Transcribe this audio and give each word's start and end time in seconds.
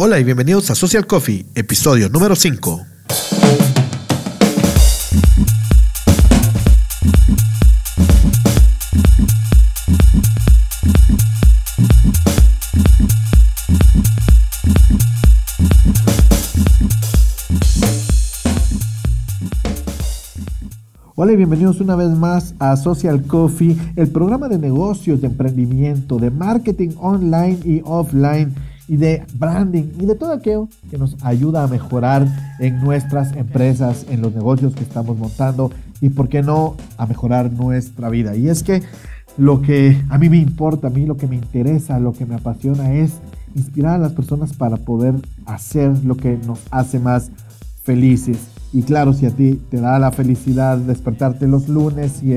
Hola 0.00 0.20
y 0.20 0.22
bienvenidos 0.22 0.70
a 0.70 0.76
Social 0.76 1.08
Coffee, 1.08 1.44
episodio 1.56 2.08
número 2.08 2.36
5. 2.36 2.86
Hola 21.16 21.32
y 21.32 21.36
bienvenidos 21.36 21.80
una 21.80 21.96
vez 21.96 22.10
más 22.10 22.54
a 22.60 22.76
Social 22.76 23.24
Coffee, 23.24 23.76
el 23.96 24.06
programa 24.12 24.48
de 24.48 24.58
negocios, 24.58 25.20
de 25.20 25.26
emprendimiento, 25.26 26.18
de 26.18 26.30
marketing 26.30 26.90
online 27.00 27.58
y 27.64 27.82
offline 27.84 28.54
y 28.88 28.96
de 28.96 29.24
branding 29.34 29.92
y 30.00 30.06
de 30.06 30.14
todo 30.14 30.32
aquello 30.32 30.68
que 30.90 30.98
nos 30.98 31.16
ayuda 31.22 31.62
a 31.62 31.68
mejorar 31.68 32.26
en 32.58 32.80
nuestras 32.80 33.36
empresas, 33.36 34.06
en 34.08 34.22
los 34.22 34.34
negocios 34.34 34.74
que 34.74 34.82
estamos 34.82 35.16
montando 35.16 35.70
y, 36.00 36.08
por 36.08 36.28
qué 36.28 36.42
no, 36.42 36.76
a 36.96 37.06
mejorar 37.06 37.52
nuestra 37.52 38.08
vida. 38.08 38.34
Y 38.34 38.48
es 38.48 38.62
que 38.62 38.82
lo 39.36 39.62
que 39.62 40.02
a 40.08 40.18
mí 40.18 40.28
me 40.28 40.38
importa, 40.38 40.88
a 40.88 40.90
mí 40.90 41.06
lo 41.06 41.16
que 41.16 41.26
me 41.26 41.36
interesa, 41.36 42.00
lo 42.00 42.12
que 42.12 42.26
me 42.26 42.34
apasiona 42.34 42.94
es 42.94 43.12
inspirar 43.54 43.96
a 43.96 43.98
las 43.98 44.12
personas 44.12 44.52
para 44.52 44.76
poder 44.78 45.14
hacer 45.46 46.04
lo 46.04 46.16
que 46.16 46.38
nos 46.46 46.60
hace 46.70 46.98
más 46.98 47.30
felices. 47.82 48.38
Y 48.72 48.82
claro, 48.82 49.14
si 49.14 49.24
a 49.24 49.30
ti 49.30 49.60
te 49.70 49.80
da 49.80 49.98
la 49.98 50.12
felicidad 50.12 50.76
despertarte 50.76 51.48
los 51.48 51.68
lunes 51.68 52.22
y 52.22 52.34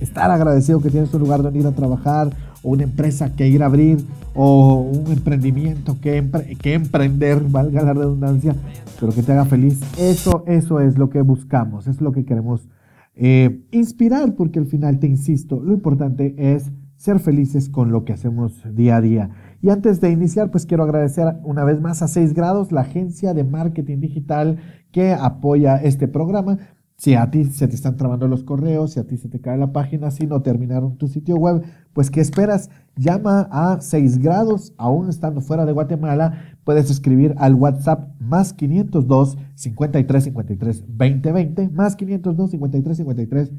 estar 0.00 0.30
agradecido 0.30 0.80
que 0.80 0.90
tienes 0.90 1.12
un 1.12 1.20
lugar 1.20 1.42
donde 1.42 1.58
ir 1.58 1.66
a 1.66 1.72
trabajar, 1.72 2.30
o 2.62 2.70
una 2.70 2.84
empresa 2.84 3.34
que 3.36 3.46
ir 3.48 3.62
a 3.62 3.66
abrir, 3.66 3.98
o 4.34 4.80
un 4.80 5.12
emprendimiento 5.12 5.98
que, 6.00 6.26
que 6.60 6.74
emprender, 6.74 7.42
valga 7.48 7.82
la 7.82 7.92
redundancia, 7.92 8.56
pero 8.98 9.12
que 9.12 9.22
te 9.22 9.32
haga 9.32 9.44
feliz, 9.44 9.80
eso, 9.98 10.44
eso 10.46 10.80
es 10.80 10.96
lo 10.96 11.10
que 11.10 11.20
buscamos, 11.20 11.86
es 11.86 12.00
lo 12.00 12.12
que 12.12 12.24
queremos 12.24 12.68
eh, 13.14 13.62
inspirar, 13.70 14.34
porque 14.34 14.58
al 14.58 14.66
final, 14.66 14.98
te 14.98 15.06
insisto, 15.06 15.60
lo 15.60 15.74
importante 15.74 16.34
es 16.38 16.70
ser 16.96 17.18
felices 17.18 17.68
con 17.68 17.92
lo 17.92 18.04
que 18.04 18.12
hacemos 18.12 18.62
día 18.74 18.96
a 18.96 19.00
día. 19.00 19.30
Y 19.66 19.70
antes 19.70 20.00
de 20.00 20.12
iniciar, 20.12 20.52
pues 20.52 20.64
quiero 20.64 20.84
agradecer 20.84 21.38
una 21.42 21.64
vez 21.64 21.80
más 21.80 22.00
a 22.00 22.06
6 22.06 22.34
grados, 22.34 22.70
la 22.70 22.82
agencia 22.82 23.34
de 23.34 23.42
marketing 23.42 23.98
digital 23.98 24.58
que 24.92 25.12
apoya 25.12 25.74
este 25.74 26.06
programa. 26.06 26.58
Si 26.96 27.14
a 27.14 27.32
ti 27.32 27.46
se 27.46 27.66
te 27.66 27.74
están 27.74 27.96
trabando 27.96 28.28
los 28.28 28.44
correos, 28.44 28.92
si 28.92 29.00
a 29.00 29.08
ti 29.08 29.16
se 29.16 29.28
te 29.28 29.40
cae 29.40 29.58
la 29.58 29.72
página, 29.72 30.12
si 30.12 30.24
no 30.28 30.40
terminaron 30.40 30.98
tu 30.98 31.08
sitio 31.08 31.34
web, 31.34 31.64
pues 31.94 32.12
¿qué 32.12 32.20
esperas? 32.20 32.70
Llama 32.94 33.48
a 33.50 33.80
6 33.80 34.18
grados, 34.18 34.72
aún 34.76 35.08
estando 35.08 35.40
fuera 35.40 35.66
de 35.66 35.72
Guatemala, 35.72 36.44
puedes 36.62 36.88
escribir 36.88 37.34
al 37.36 37.56
WhatsApp 37.56 38.10
más 38.20 38.52
502 38.52 39.36
53 39.56 40.22
53 40.22 40.84
20 40.86 41.32
20, 41.32 41.68
más 41.70 41.96
502 41.96 42.52
53 42.52 42.96
53 42.98 43.52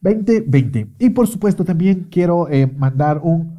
20 0.00 0.40
20. 0.40 0.88
Y 1.00 1.10
por 1.10 1.26
supuesto 1.26 1.66
también 1.66 2.06
quiero 2.10 2.48
eh, 2.48 2.66
mandar 2.66 3.20
un 3.22 3.52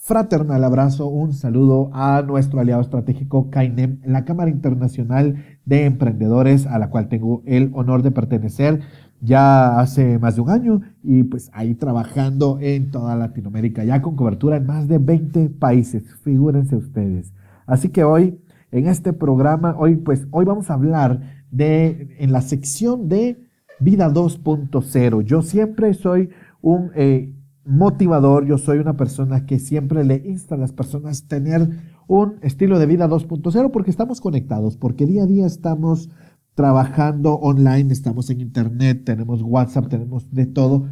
fraternal 0.00 0.64
abrazo, 0.64 1.08
un 1.08 1.34
saludo 1.34 1.90
a 1.92 2.22
nuestro 2.22 2.58
aliado 2.58 2.80
estratégico 2.80 3.50
CAINEM, 3.50 4.00
la 4.04 4.24
Cámara 4.24 4.50
Internacional 4.50 5.44
de 5.66 5.84
Emprendedores, 5.84 6.66
a 6.66 6.78
la 6.78 6.88
cual 6.88 7.08
tengo 7.08 7.42
el 7.44 7.70
honor 7.74 8.02
de 8.02 8.10
pertenecer 8.10 8.80
ya 9.20 9.78
hace 9.78 10.18
más 10.18 10.36
de 10.36 10.40
un 10.40 10.50
año 10.50 10.80
y 11.02 11.24
pues 11.24 11.50
ahí 11.52 11.74
trabajando 11.74 12.58
en 12.60 12.90
toda 12.90 13.14
Latinoamérica, 13.14 13.84
ya 13.84 14.00
con 14.00 14.16
cobertura 14.16 14.56
en 14.56 14.66
más 14.66 14.88
de 14.88 14.96
20 14.96 15.50
países, 15.50 16.02
figúrense 16.24 16.76
ustedes. 16.76 17.34
Así 17.66 17.90
que 17.90 18.02
hoy, 18.02 18.40
en 18.72 18.88
este 18.88 19.12
programa, 19.12 19.76
hoy 19.78 19.96
pues 19.96 20.26
hoy 20.30 20.46
vamos 20.46 20.70
a 20.70 20.74
hablar 20.74 21.20
de, 21.50 22.16
en 22.18 22.32
la 22.32 22.40
sección 22.40 23.08
de 23.08 23.38
Vida 23.78 24.10
2.0. 24.10 25.22
Yo 25.22 25.42
siempre 25.42 25.92
soy 25.92 26.30
un... 26.62 26.90
Eh, 26.94 27.34
motivador, 27.64 28.46
yo 28.46 28.58
soy 28.58 28.78
una 28.78 28.96
persona 28.96 29.46
que 29.46 29.58
siempre 29.58 30.04
le 30.04 30.22
insta 30.24 30.54
a 30.54 30.58
las 30.58 30.72
personas 30.72 31.28
tener 31.28 31.68
un 32.06 32.36
estilo 32.42 32.78
de 32.78 32.86
vida 32.86 33.08
2.0 33.08 33.70
porque 33.70 33.90
estamos 33.90 34.20
conectados, 34.20 34.76
porque 34.76 35.06
día 35.06 35.24
a 35.24 35.26
día 35.26 35.46
estamos 35.46 36.10
trabajando 36.54 37.34
online, 37.34 37.92
estamos 37.92 38.28
en 38.30 38.40
internet, 38.40 39.04
tenemos 39.04 39.42
WhatsApp, 39.42 39.88
tenemos 39.88 40.30
de 40.32 40.46
todo, 40.46 40.88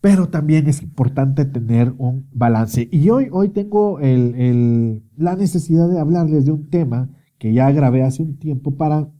pero 0.00 0.28
también 0.28 0.68
es 0.68 0.82
importante 0.82 1.44
tener 1.44 1.94
un 1.98 2.28
balance. 2.32 2.88
Y 2.92 3.08
hoy, 3.10 3.28
hoy 3.32 3.48
tengo 3.48 3.98
la 3.98 5.36
necesidad 5.36 5.88
de 5.88 5.98
hablarles 5.98 6.44
de 6.44 6.52
un 6.52 6.68
tema 6.68 7.10
que 7.38 7.52
ya 7.52 7.70
grabé 7.72 8.02
hace 8.02 8.22
un 8.22 8.38
tiempo 8.38 8.76
para 8.76 9.10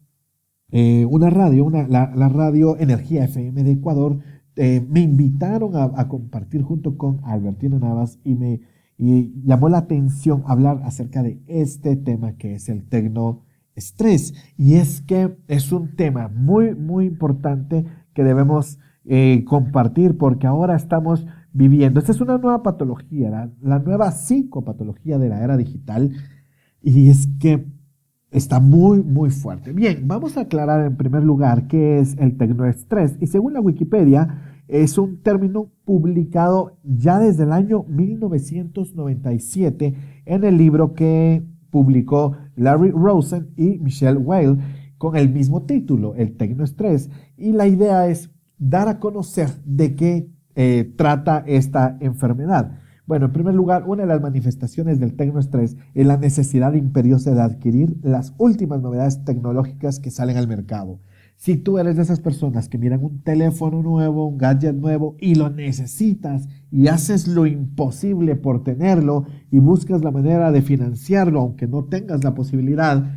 eh, 0.70 1.04
una 1.06 1.30
radio, 1.30 1.64
una, 1.64 1.88
la 1.88 2.28
radio 2.28 2.76
Energía 2.78 3.24
FM 3.24 3.62
de 3.62 3.72
Ecuador, 3.72 4.18
eh, 4.56 4.84
me 4.88 5.00
invitaron 5.00 5.76
a, 5.76 6.08
compartir 6.08 6.62
junto 6.62 6.96
con 6.96 7.20
Albertino 7.24 7.78
Navas 7.78 8.18
y 8.24 8.34
me 8.34 8.60
llamó 8.98 9.68
la 9.68 9.78
atención 9.78 10.42
hablar 10.46 10.80
acerca 10.84 11.22
de 11.22 11.42
este 11.46 11.94
tema 11.96 12.36
que 12.36 12.54
es 12.54 12.70
el 12.70 12.88
tecnoestrés. 12.88 14.32
Y 14.56 14.74
es 14.74 15.02
que 15.02 15.36
es 15.48 15.72
un 15.72 15.94
tema 15.94 16.28
muy, 16.28 16.74
muy 16.74 17.04
importante 17.04 17.84
que 18.14 18.24
debemos 18.24 18.78
eh, 19.04 19.44
compartir 19.46 20.16
porque 20.16 20.46
ahora 20.46 20.74
estamos 20.74 21.26
viviendo. 21.52 22.00
Esta 22.00 22.12
es 22.12 22.20
una 22.22 22.38
nueva 22.38 22.62
patología, 22.62 23.28
la, 23.28 23.50
la 23.60 23.78
nueva 23.78 24.10
psicopatología 24.10 25.18
de 25.18 25.28
la 25.28 25.44
era 25.44 25.58
digital. 25.58 26.12
Y 26.80 27.10
es 27.10 27.28
que 27.38 27.66
está 28.30 28.60
muy, 28.60 29.02
muy 29.02 29.30
fuerte. 29.30 29.72
Bien, 29.72 30.06
vamos 30.06 30.36
a 30.36 30.42
aclarar 30.42 30.86
en 30.86 30.96
primer 30.96 31.24
lugar 31.24 31.66
qué 31.68 31.98
es 31.98 32.16
el 32.18 32.36
tecnoestrés. 32.36 33.16
Y 33.20 33.26
según 33.26 33.52
la 33.52 33.60
Wikipedia, 33.60 34.45
es 34.68 34.98
un 34.98 35.22
término 35.22 35.70
publicado 35.84 36.78
ya 36.82 37.18
desde 37.18 37.44
el 37.44 37.52
año 37.52 37.84
1997 37.84 39.94
en 40.24 40.44
el 40.44 40.56
libro 40.56 40.94
que 40.94 41.44
publicó 41.70 42.36
Larry 42.56 42.90
Rosen 42.90 43.50
y 43.56 43.78
Michelle 43.78 44.18
Weil 44.18 44.58
con 44.98 45.16
el 45.16 45.30
mismo 45.30 45.62
título, 45.62 46.14
el 46.14 46.36
tecnoestrés. 46.36 47.10
Y 47.36 47.52
la 47.52 47.66
idea 47.66 48.08
es 48.08 48.30
dar 48.58 48.88
a 48.88 48.98
conocer 48.98 49.50
de 49.64 49.94
qué 49.94 50.30
eh, 50.54 50.92
trata 50.96 51.44
esta 51.46 51.96
enfermedad. 52.00 52.78
Bueno, 53.06 53.26
en 53.26 53.32
primer 53.32 53.54
lugar, 53.54 53.84
una 53.86 54.02
de 54.02 54.08
las 54.08 54.20
manifestaciones 54.20 54.98
del 54.98 55.14
tecnoestrés 55.14 55.76
es 55.94 56.06
la 56.06 56.16
necesidad 56.16 56.72
imperiosa 56.72 57.34
de 57.34 57.42
adquirir 57.42 57.98
las 58.02 58.34
últimas 58.38 58.80
novedades 58.80 59.24
tecnológicas 59.24 60.00
que 60.00 60.10
salen 60.10 60.38
al 60.38 60.48
mercado. 60.48 60.98
Si 61.36 61.58
tú 61.58 61.78
eres 61.78 61.96
de 61.96 62.02
esas 62.02 62.20
personas 62.20 62.68
que 62.68 62.78
miran 62.78 63.04
un 63.04 63.20
teléfono 63.20 63.82
nuevo, 63.82 64.26
un 64.26 64.38
gadget 64.38 64.74
nuevo 64.74 65.16
y 65.20 65.34
lo 65.34 65.50
necesitas 65.50 66.48
y 66.70 66.88
haces 66.88 67.28
lo 67.28 67.46
imposible 67.46 68.36
por 68.36 68.64
tenerlo 68.64 69.26
y 69.50 69.58
buscas 69.58 70.02
la 70.02 70.10
manera 70.10 70.50
de 70.50 70.62
financiarlo 70.62 71.40
aunque 71.40 71.66
no 71.66 71.84
tengas 71.84 72.24
la 72.24 72.34
posibilidad, 72.34 73.14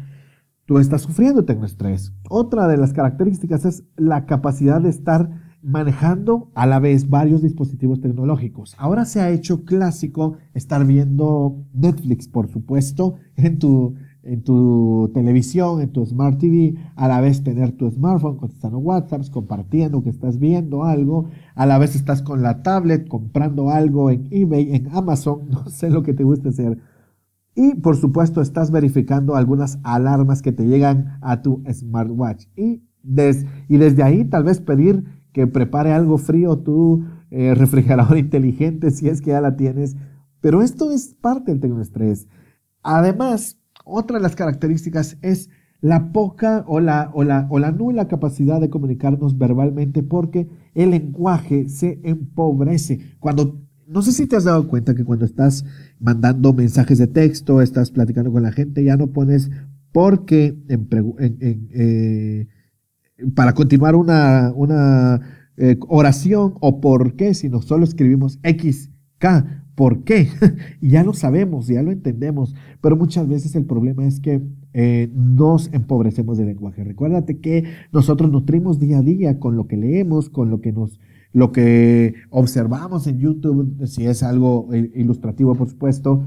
tú 0.66 0.80
estás 0.80 1.02
sufriendo 1.04 1.46
tecnoestrés. 1.46 2.14
Otra 2.30 2.68
de 2.68 2.78
las 2.78 2.92
características 2.92 3.64
es 3.64 3.84
la 3.96 4.26
capacidad 4.26 4.82
de 4.82 4.90
estar 4.90 5.30
manejando 5.62 6.52
a 6.56 6.66
la 6.66 6.80
vez 6.80 7.10
varios 7.10 7.42
dispositivos 7.42 8.02
tecnológicos. 8.02 8.76
Ahora 8.78 9.06
se 9.06 9.22
ha 9.22 9.30
hecho 9.30 9.64
clásico 9.64 10.38
estar 10.54 10.86
viendo 10.86 11.66
Netflix, 11.74 12.28
por 12.28 12.50
supuesto, 12.50 13.16
en 13.36 13.60
tu, 13.60 13.96
en 14.24 14.44
tu 14.44 15.10
televisión, 15.14 15.82
en 15.82 15.92
tu 15.92 16.06
Smart 16.06 16.38
TV, 16.38 16.76
a 16.96 17.08
la 17.08 17.22
vez 17.22 17.44
tener 17.44 17.72
tu 17.72 17.90
smartphone 17.90 18.38
contestando 18.38 18.78
WhatsApps, 18.78 19.30
compartiendo 19.30 20.04
que 20.04 20.10
estás 20.10 20.40
viendo 20.40 20.84
algo, 20.84 21.30
a 21.56 21.66
la 21.66 21.78
vez 21.78 21.96
estás 21.96 22.22
con 22.22 22.42
la 22.42 22.62
tablet 22.62 23.08
comprando 23.08 23.70
algo 23.70 24.10
en 24.10 24.28
eBay, 24.32 24.76
en 24.76 24.90
Amazon, 24.92 25.48
no 25.50 25.70
sé 25.70 25.90
lo 25.90 26.04
que 26.04 26.14
te 26.14 26.24
guste 26.24 26.50
hacer. 26.50 26.80
Y 27.56 27.76
por 27.76 27.98
supuesto 27.98 28.42
estás 28.42 28.72
verificando 28.72 29.36
algunas 29.36 29.80
alarmas 29.84 30.42
que 30.42 30.52
te 30.52 30.66
llegan 30.66 31.18
a 31.22 31.42
tu 31.42 31.64
smartwatch. 31.72 32.46
Y, 32.56 32.84
y 33.68 33.78
desde 33.78 34.04
ahí 34.04 34.26
tal 34.26 34.44
vez 34.44 34.62
pedir 34.62 35.04
que 35.34 35.48
prepare 35.48 35.92
algo 35.92 36.18
frío 36.18 36.60
tu 36.60 37.06
eh, 37.32 37.54
refrigerador 37.58 38.18
inteligente 38.18 38.92
si 38.92 39.10
es 39.10 39.22
que 39.22 39.32
ya 39.32 39.42
la 39.42 39.56
tienes. 39.56 39.98
Pero 40.42 40.62
esto 40.62 40.92
es 40.92 41.16
parte 41.16 41.52
del 41.52 41.60
tecnoestrés. 41.60 42.28
Además, 42.82 43.59
otra 43.90 44.18
de 44.18 44.24
las 44.24 44.36
características 44.36 45.18
es 45.22 45.50
la 45.82 46.12
poca 46.12 46.66
o 46.68 46.80
la, 46.80 47.10
o, 47.14 47.24
la, 47.24 47.48
o 47.50 47.60
la 47.60 47.72
nula 47.72 48.08
capacidad 48.08 48.60
de 48.60 48.70
comunicarnos 48.70 49.38
verbalmente 49.38 50.04
porque 50.04 50.50
el 50.76 50.92
lenguaje 50.92 51.70
se 51.70 52.00
empobrece. 52.04 53.00
Cuando, 53.20 53.62
no 53.88 54.02
sé 54.02 54.12
si 54.12 54.28
te 54.28 54.36
has 54.36 54.44
dado 54.44 54.68
cuenta 54.68 54.94
que 54.94 55.06
cuando 55.06 55.26
estás 55.26 55.66
mandando 56.00 56.54
mensajes 56.54 56.98
de 56.98 57.08
texto, 57.08 57.62
estás 57.62 57.92
platicando 57.92 58.32
con 58.32 58.44
la 58.44 58.52
gente, 58.52 58.84
ya 58.84 58.98
no 58.98 59.08
pones 59.08 59.50
porque 59.92 60.58
en, 60.68 60.88
eh, 61.72 62.48
para 63.36 63.54
continuar 63.54 63.96
una, 63.96 64.52
una 64.56 65.22
eh, 65.58 65.78
oración 65.88 66.56
o 66.62 66.82
por 66.82 67.16
qué, 67.16 67.34
sino 67.34 67.62
solo 67.62 67.84
escribimos 67.84 68.40
XK, 68.44 69.26
por 69.80 70.04
qué. 70.04 70.28
ya 70.82 71.06
lo 71.06 71.14
sabemos, 71.14 71.68
ya 71.68 71.82
lo 71.82 71.92
entendemos, 71.92 72.54
pero 72.82 72.98
muchas 72.98 73.30
veces 73.30 73.56
el 73.56 73.64
problema 73.64 74.06
es 74.06 74.20
que 74.20 74.42
eh, 74.74 75.10
nos 75.16 75.72
empobrecemos 75.72 76.38
de 76.38 76.44
lenguaje. 76.44 76.84
Recuérdate 76.84 77.40
que 77.40 77.64
nosotros 77.94 78.30
nutrimos 78.30 78.78
día 78.78 78.98
a 78.98 79.02
día 79.02 79.40
con 79.40 79.56
lo 79.56 79.68
que 79.68 79.78
leemos, 79.78 80.30
con 80.30 80.50
lo 80.50 80.60
que 80.60 80.74
nos 80.74 81.00
lo 81.32 81.54
que 81.54 82.16
observamos 82.30 83.08
en 83.08 83.20
YouTube, 83.20 83.88
si 83.88 84.06
es 84.06 84.22
algo 84.22 84.68
ilustrativo, 84.74 85.56
por 85.56 85.70
supuesto, 85.70 86.26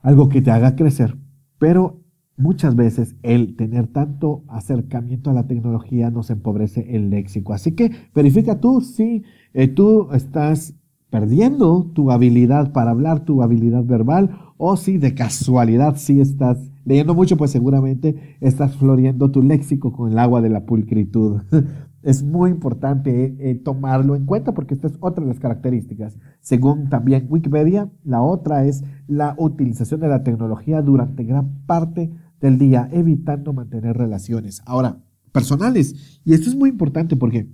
algo 0.00 0.30
que 0.30 0.40
te 0.40 0.50
haga 0.50 0.74
crecer. 0.74 1.18
Pero 1.58 2.00
muchas 2.38 2.76
veces 2.76 3.14
el 3.22 3.56
tener 3.56 3.88
tanto 3.88 4.44
acercamiento 4.48 5.28
a 5.28 5.34
la 5.34 5.46
tecnología 5.46 6.10
nos 6.10 6.30
empobrece 6.30 6.96
el 6.96 7.10
léxico. 7.10 7.52
Así 7.52 7.72
que 7.72 7.90
verifica 8.14 8.58
tú 8.58 8.80
si 8.80 9.22
eh, 9.52 9.68
tú 9.68 10.08
estás 10.12 10.74
perdiendo 11.10 11.90
tu 11.94 12.10
habilidad 12.10 12.72
para 12.72 12.90
hablar, 12.90 13.24
tu 13.24 13.42
habilidad 13.42 13.84
verbal, 13.84 14.38
o 14.56 14.76
si 14.76 14.98
de 14.98 15.14
casualidad 15.14 15.96
si 15.96 16.20
estás 16.20 16.58
leyendo 16.84 17.14
mucho, 17.14 17.36
pues 17.36 17.50
seguramente 17.50 18.36
estás 18.40 18.76
floriendo 18.76 19.30
tu 19.30 19.42
léxico 19.42 19.92
con 19.92 20.12
el 20.12 20.18
agua 20.18 20.40
de 20.40 20.50
la 20.50 20.64
pulcritud. 20.64 21.42
es 22.06 22.22
muy 22.22 22.50
importante 22.50 23.36
eh, 23.40 23.56
tomarlo 23.56 24.14
en 24.14 24.26
cuenta 24.26 24.54
porque 24.54 24.74
esta 24.74 24.86
es 24.86 24.96
otra 25.00 25.24
de 25.24 25.28
las 25.28 25.40
características. 25.40 26.16
Según 26.40 26.88
también 26.88 27.26
Wikipedia, 27.28 27.90
la 28.04 28.22
otra 28.22 28.64
es 28.64 28.84
la 29.08 29.34
utilización 29.38 30.00
de 30.00 30.08
la 30.08 30.22
tecnología 30.22 30.82
durante 30.82 31.24
gran 31.24 31.64
parte 31.66 32.12
del 32.40 32.58
día, 32.58 32.88
evitando 32.92 33.52
mantener 33.52 33.96
relaciones. 33.96 34.62
Ahora, 34.66 35.02
personales, 35.32 36.20
y 36.24 36.34
esto 36.34 36.48
es 36.48 36.54
muy 36.54 36.70
importante 36.70 37.16
porque 37.16 37.48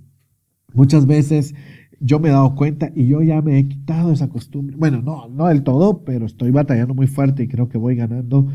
muchas 0.73 1.07
veces 1.07 1.55
yo 2.03 2.19
me 2.19 2.27
he 2.27 2.31
dado 2.31 2.53
cuenta 2.53 2.91
y 2.93 3.07
yo 3.07 3.21
ya 3.21 3.41
me 3.41 3.57
he 3.57 3.67
quitado 3.67 4.11
esa 4.11 4.27
costumbre. 4.27 4.75
Bueno, 4.75 5.01
no, 5.01 5.29
no 5.29 5.47
del 5.47 5.63
todo, 5.63 6.03
pero 6.03 6.25
estoy 6.25 6.51
batallando 6.51 6.93
muy 6.93 7.07
fuerte 7.07 7.43
y 7.43 7.47
creo 7.47 7.69
que 7.69 7.77
voy 7.77 7.95
ganando. 7.95 8.49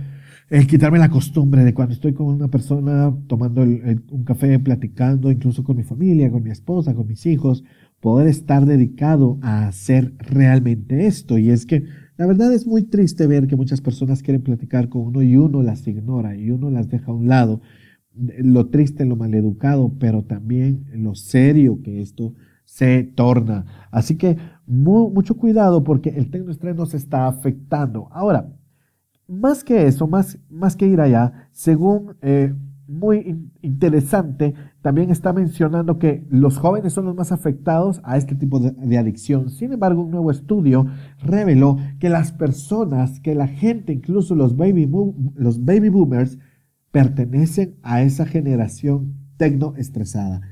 El 0.50 0.66
quitarme 0.66 0.98
la 0.98 1.08
costumbre 1.08 1.64
de 1.64 1.72
cuando 1.72 1.94
estoy 1.94 2.12
con 2.12 2.26
una 2.26 2.48
persona 2.48 3.14
tomando 3.26 3.62
un 3.62 4.24
café, 4.24 4.58
platicando, 4.58 5.30
incluso 5.30 5.64
con 5.64 5.76
mi 5.76 5.82
familia, 5.82 6.30
con 6.30 6.42
mi 6.42 6.50
esposa, 6.50 6.94
con 6.94 7.06
mis 7.06 7.24
hijos, 7.24 7.64
poder 8.00 8.28
estar 8.28 8.66
dedicado 8.66 9.38
a 9.40 9.66
hacer 9.66 10.12
realmente 10.18 11.06
esto. 11.06 11.38
Y 11.38 11.48
es 11.48 11.64
que 11.64 11.84
la 12.18 12.26
verdad 12.26 12.52
es 12.52 12.66
muy 12.66 12.82
triste 12.82 13.26
ver 13.26 13.46
que 13.46 13.56
muchas 13.56 13.80
personas 13.80 14.22
quieren 14.22 14.42
platicar 14.42 14.90
con 14.90 15.02
uno 15.06 15.22
y 15.22 15.36
uno 15.36 15.62
las 15.62 15.86
ignora 15.86 16.36
y 16.36 16.50
uno 16.50 16.70
las 16.70 16.90
deja 16.90 17.12
a 17.12 17.14
un 17.14 17.28
lado. 17.28 17.62
Lo 18.14 18.68
triste, 18.68 19.06
lo 19.06 19.16
maleducado, 19.16 19.94
pero 19.98 20.24
también 20.24 20.84
lo 20.92 21.14
serio 21.14 21.80
que 21.82 22.02
esto 22.02 22.34
se 22.68 23.02
torna. 23.02 23.64
Así 23.90 24.18
que 24.18 24.36
mucho 24.66 25.38
cuidado 25.38 25.82
porque 25.82 26.10
el 26.10 26.30
tecnoestrés 26.30 26.76
nos 26.76 26.92
está 26.92 27.26
afectando. 27.26 28.08
Ahora, 28.12 28.52
más 29.26 29.64
que 29.64 29.86
eso, 29.86 30.06
más, 30.06 30.38
más 30.50 30.76
que 30.76 30.86
ir 30.86 31.00
allá, 31.00 31.48
según 31.50 32.16
eh, 32.20 32.54
muy 32.86 33.50
interesante, 33.62 34.52
también 34.82 35.10
está 35.10 35.32
mencionando 35.32 35.98
que 35.98 36.26
los 36.28 36.58
jóvenes 36.58 36.92
son 36.92 37.06
los 37.06 37.16
más 37.16 37.32
afectados 37.32 38.02
a 38.04 38.18
este 38.18 38.34
tipo 38.34 38.60
de, 38.60 38.98
adicción. 38.98 39.48
Sin 39.48 39.72
embargo, 39.72 40.02
un 40.02 40.10
nuevo 40.10 40.30
estudio 40.30 40.86
reveló 41.22 41.78
que 41.98 42.10
las 42.10 42.32
personas, 42.32 43.18
que 43.20 43.34
la 43.34 43.48
gente, 43.48 43.94
incluso 43.94 44.34
los 44.34 44.58
baby, 44.58 44.86
los 45.36 45.64
baby 45.64 45.88
boomers, 45.88 46.38
pertenecen 46.90 47.76
a 47.82 48.02
esa 48.02 48.26
generación 48.26 49.14
tecnoestresada. 49.38 50.42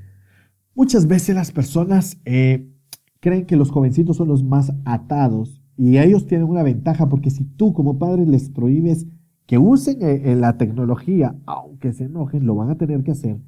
Muchas 0.77 1.07
veces 1.07 1.35
las 1.35 1.53
personas 1.53 2.21
eh, 2.27 2.71
creen 3.21 3.47
que 3.47 3.57
los 3.57 3.71
jovencitos 3.71 4.19
son 4.19 4.29
los 4.29 4.45
más 4.45 4.75
atados 4.85 5.63
y 5.75 5.97
ellos 5.97 6.27
tienen 6.27 6.47
una 6.47 6.63
ventaja 6.63 7.09
porque 7.09 7.31
si 7.31 7.45
tú 7.45 7.73
como 7.73 7.99
padre 7.99 8.27
les 8.27 8.51
prohíbes 8.51 9.07
que 9.47 9.57
usen 9.57 10.03
eh, 10.03 10.37
la 10.37 10.59
tecnología, 10.59 11.35
aunque 11.47 11.95
se 11.95 12.05
enojen, 12.05 12.45
lo 12.45 12.57
van 12.57 12.69
a 12.69 12.77
tener 12.77 13.03
que 13.05 13.13
hacer. 13.13 13.41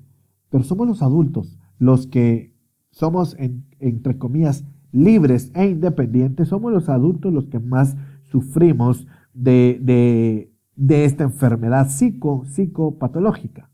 Pero 0.49 0.65
somos 0.65 0.89
los 0.89 1.03
adultos 1.03 1.59
los 1.79 2.07
que 2.07 2.55
somos, 2.93 3.37
entre 3.79 4.17
comillas, 4.17 4.65
libres 4.91 5.53
e 5.55 5.67
independientes, 5.67 6.49
somos 6.49 6.73
los 6.73 6.89
adultos 6.89 7.31
los 7.31 7.47
que 7.49 7.59
más 7.59 7.95
sufrimos 8.23 9.07
de, 9.35 10.49
de 10.77 11.05
esta 11.05 11.25
enfermedad 11.25 11.91
psico, 11.91 12.47
psicopatológica. 12.47 13.71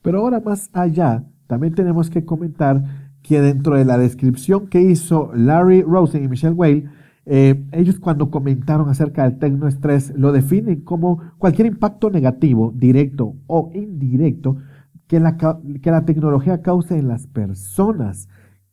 Pero 0.00 0.20
ahora 0.20 0.40
más 0.40 0.70
allá, 0.72 1.26
también 1.50 1.74
tenemos 1.74 2.10
que 2.10 2.24
comentar 2.24 2.84
que 3.22 3.40
dentro 3.40 3.74
de 3.74 3.84
la 3.84 3.98
descripción 3.98 4.68
que 4.68 4.80
hizo 4.80 5.32
Larry 5.34 5.82
Rosen 5.82 6.22
y 6.22 6.28
Michelle 6.28 6.54
Whale, 6.54 6.88
eh, 7.26 7.66
ellos 7.72 7.98
cuando 7.98 8.30
comentaron 8.30 8.88
acerca 8.88 9.24
del 9.24 9.40
tecnoestrés 9.40 10.12
lo 10.16 10.30
definen 10.30 10.82
como 10.82 11.20
cualquier 11.38 11.66
impacto 11.66 12.08
negativo, 12.08 12.72
directo 12.72 13.34
o 13.48 13.72
indirecto, 13.74 14.58
que 15.08 15.18
la, 15.18 15.36
que 15.36 15.90
la 15.90 16.04
tecnología 16.04 16.62
cause 16.62 16.96
en 16.96 17.08
las 17.08 17.26
personas, 17.26 18.28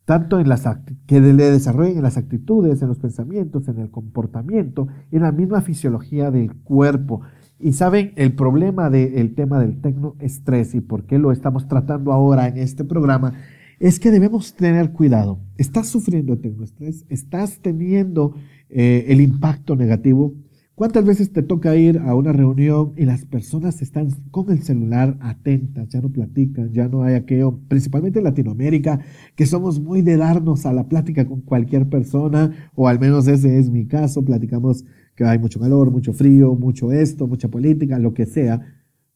tanto 0.05 0.39
en 0.39 0.47
las 0.47 0.69
que 1.07 1.19
le 1.19 1.49
desarrollen 1.49 1.97
en 1.97 2.03
las 2.03 2.17
actitudes, 2.17 2.83
en 2.83 2.89
los 2.89 2.99
pensamientos, 2.99 3.67
en 3.69 3.79
el 3.79 3.89
comportamiento, 3.89 4.87
en 5.11 5.23
la 5.23 5.31
misma 5.31 5.61
fisiología 5.61 6.29
del 6.29 6.53
cuerpo. 6.53 7.21
Y 7.59 7.73
saben, 7.73 8.13
el 8.15 8.33
problema 8.33 8.89
del 8.89 9.33
tema 9.33 9.59
del 9.59 9.81
tecnoestrés 9.81 10.75
y 10.75 10.81
por 10.81 11.05
qué 11.05 11.17
lo 11.17 11.31
estamos 11.31 11.67
tratando 11.67 12.11
ahora 12.11 12.47
en 12.47 12.57
este 12.57 12.83
programa 12.83 13.33
es 13.79 13.99
que 13.99 14.11
debemos 14.11 14.53
tener 14.53 14.91
cuidado. 14.91 15.39
¿Estás 15.57 15.87
sufriendo 15.87 16.35
de 16.35 16.41
tecnoestrés? 16.41 17.05
¿Estás 17.09 17.59
teniendo 17.59 18.35
eh, 18.69 19.05
el 19.07 19.21
impacto 19.21 19.75
negativo? 19.75 20.35
¿Cuántas 20.75 21.05
veces 21.05 21.33
te 21.33 21.41
toca 21.41 21.75
ir 21.75 21.97
a 21.97 22.13
una 22.13 22.31
reunión 22.31 22.93
y 22.95 23.05
las 23.05 23.25
personas 23.25 23.81
están 23.81 24.09
con 24.29 24.51
el 24.51 24.61
celular 24.61 25.17
atentas, 25.21 25.89
ya 25.89 26.01
no 26.01 26.09
platican, 26.09 26.71
ya 26.71 26.87
no 26.87 27.01
hay 27.01 27.15
aquello, 27.15 27.59
principalmente 27.67 28.19
en 28.19 28.25
Latinoamérica, 28.25 28.99
que 29.35 29.47
somos 29.47 29.79
muy 29.79 30.03
de 30.03 30.17
darnos 30.17 30.67
a 30.67 30.73
la 30.73 30.87
plática 30.87 31.25
con 31.25 31.41
cualquier 31.41 31.89
persona, 31.89 32.69
o 32.75 32.87
al 32.87 32.99
menos 32.99 33.27
ese 33.27 33.57
es 33.57 33.71
mi 33.71 33.87
caso, 33.87 34.23
platicamos 34.23 34.85
que 35.17 35.25
hay 35.25 35.39
mucho 35.39 35.59
calor, 35.59 35.89
mucho 35.89 36.13
frío, 36.13 36.55
mucho 36.55 36.91
esto, 36.91 37.27
mucha 37.27 37.49
política, 37.49 37.97
lo 37.97 38.13
que 38.13 38.27
sea. 38.27 38.61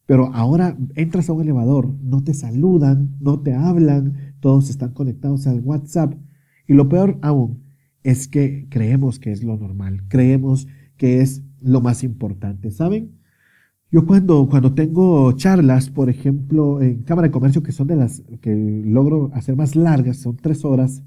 Pero 0.04 0.34
ahora 0.34 0.76
entras 0.96 1.28
a 1.30 1.32
un 1.32 1.42
elevador, 1.42 1.94
no 2.02 2.24
te 2.24 2.34
saludan, 2.34 3.16
no 3.20 3.40
te 3.40 3.54
hablan, 3.54 4.34
todos 4.40 4.68
están 4.68 4.92
conectados 4.92 5.46
al 5.46 5.60
WhatsApp. 5.60 6.14
Y 6.66 6.74
lo 6.74 6.88
peor 6.88 7.18
aún 7.22 7.62
es 8.02 8.26
que 8.26 8.66
creemos 8.68 9.20
que 9.20 9.30
es 9.30 9.44
lo 9.44 9.56
normal, 9.56 10.02
creemos 10.08 10.66
que 10.96 11.20
es 11.20 11.42
lo 11.60 11.80
más 11.80 12.02
importante, 12.02 12.72
¿saben? 12.72 13.12
Yo 13.92 14.04
cuando, 14.04 14.48
cuando 14.48 14.74
tengo 14.74 15.30
charlas, 15.32 15.88
por 15.88 16.10
ejemplo, 16.10 16.82
en 16.82 17.04
Cámara 17.04 17.28
de 17.28 17.32
Comercio, 17.32 17.62
que 17.62 17.70
son 17.70 17.86
de 17.86 17.94
las 17.94 18.22
que 18.40 18.82
logro 18.84 19.30
hacer 19.34 19.54
más 19.54 19.76
largas, 19.76 20.16
son 20.16 20.36
tres 20.36 20.64
horas, 20.64 21.04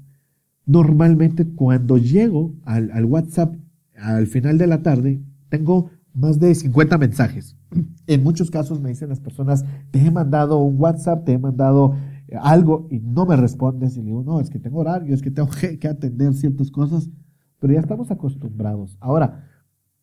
normalmente 0.64 1.44
cuando 1.44 1.98
llego 1.98 2.54
al, 2.64 2.90
al 2.92 3.04
WhatsApp 3.04 3.54
al 3.96 4.26
final 4.26 4.58
de 4.58 4.66
la 4.66 4.82
tarde, 4.82 5.22
tengo 5.48 5.90
más 6.12 6.40
de 6.40 6.54
50 6.54 6.98
mensajes. 6.98 7.56
En 8.06 8.22
muchos 8.22 8.50
casos 8.50 8.80
me 8.80 8.90
dicen 8.90 9.08
las 9.08 9.20
personas, 9.20 9.64
te 9.90 9.98
he 9.98 10.10
mandado 10.10 10.58
un 10.58 10.80
WhatsApp, 10.80 11.24
te 11.24 11.32
he 11.32 11.38
mandado 11.38 11.96
eh, 12.28 12.36
algo 12.40 12.86
y 12.90 13.00
no 13.00 13.26
me 13.26 13.36
respondes. 13.36 13.96
Y 13.96 14.02
digo, 14.02 14.22
no, 14.22 14.40
es 14.40 14.48
que 14.48 14.58
tengo 14.58 14.78
horario, 14.78 15.14
es 15.14 15.22
que 15.22 15.30
tengo 15.30 15.48
que 15.80 15.88
atender 15.88 16.34
ciertas 16.34 16.70
cosas, 16.70 17.10
pero 17.58 17.72
ya 17.72 17.80
estamos 17.80 18.10
acostumbrados. 18.10 18.96
Ahora, 19.00 19.44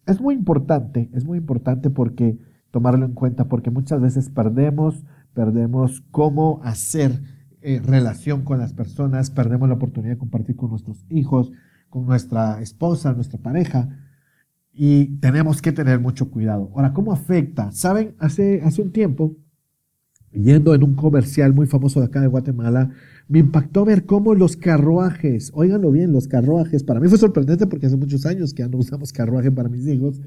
es 0.05 0.19
muy 0.19 0.35
importante, 0.35 1.09
es 1.13 1.25
muy 1.25 1.37
importante 1.37 1.89
porque 1.89 2.37
tomarlo 2.71 3.05
en 3.05 3.13
cuenta, 3.13 3.47
porque 3.47 3.69
muchas 3.69 4.01
veces 4.01 4.29
perdemos, 4.29 5.03
perdemos 5.33 6.01
cómo 6.11 6.59
hacer 6.63 7.21
eh, 7.61 7.81
relación 7.83 8.41
con 8.43 8.59
las 8.59 8.73
personas, 8.73 9.31
perdemos 9.31 9.69
la 9.69 9.75
oportunidad 9.75 10.13
de 10.13 10.17
compartir 10.17 10.55
con 10.55 10.71
nuestros 10.71 11.05
hijos, 11.09 11.51
con 11.93 12.07
nuestra 12.07 12.59
esposa, 12.59 13.13
nuestra 13.13 13.37
pareja, 13.37 13.87
y 14.73 15.19
tenemos 15.19 15.61
que 15.61 15.71
tener 15.71 15.99
mucho 15.99 16.31
cuidado. 16.31 16.71
Ahora, 16.73 16.91
¿cómo 16.91 17.13
afecta? 17.13 17.71
Saben, 17.71 18.15
hace, 18.17 18.63
hace 18.63 18.81
un 18.81 18.91
tiempo, 18.91 19.35
yendo 20.31 20.73
en 20.73 20.83
un 20.83 20.95
comercial 20.95 21.53
muy 21.53 21.67
famoso 21.67 21.99
de 21.99 22.07
acá 22.07 22.19
de 22.19 22.25
Guatemala, 22.25 22.89
me 23.27 23.37
impactó 23.37 23.85
ver 23.85 24.07
cómo 24.07 24.33
los 24.33 24.57
carruajes, 24.57 25.51
óiganlo 25.53 25.91
bien, 25.91 26.11
los 26.11 26.27
carruajes, 26.27 26.83
para 26.83 26.99
mí 26.99 27.07
fue 27.09 27.19
sorprendente 27.19 27.67
porque 27.67 27.85
hace 27.85 27.95
muchos 27.95 28.25
años 28.25 28.55
que 28.55 28.63
ya 28.63 28.69
no 28.69 28.79
usamos 28.79 29.13
carruaje 29.13 29.51
para 29.51 29.69
mis 29.69 29.85
hijos, 29.85 30.19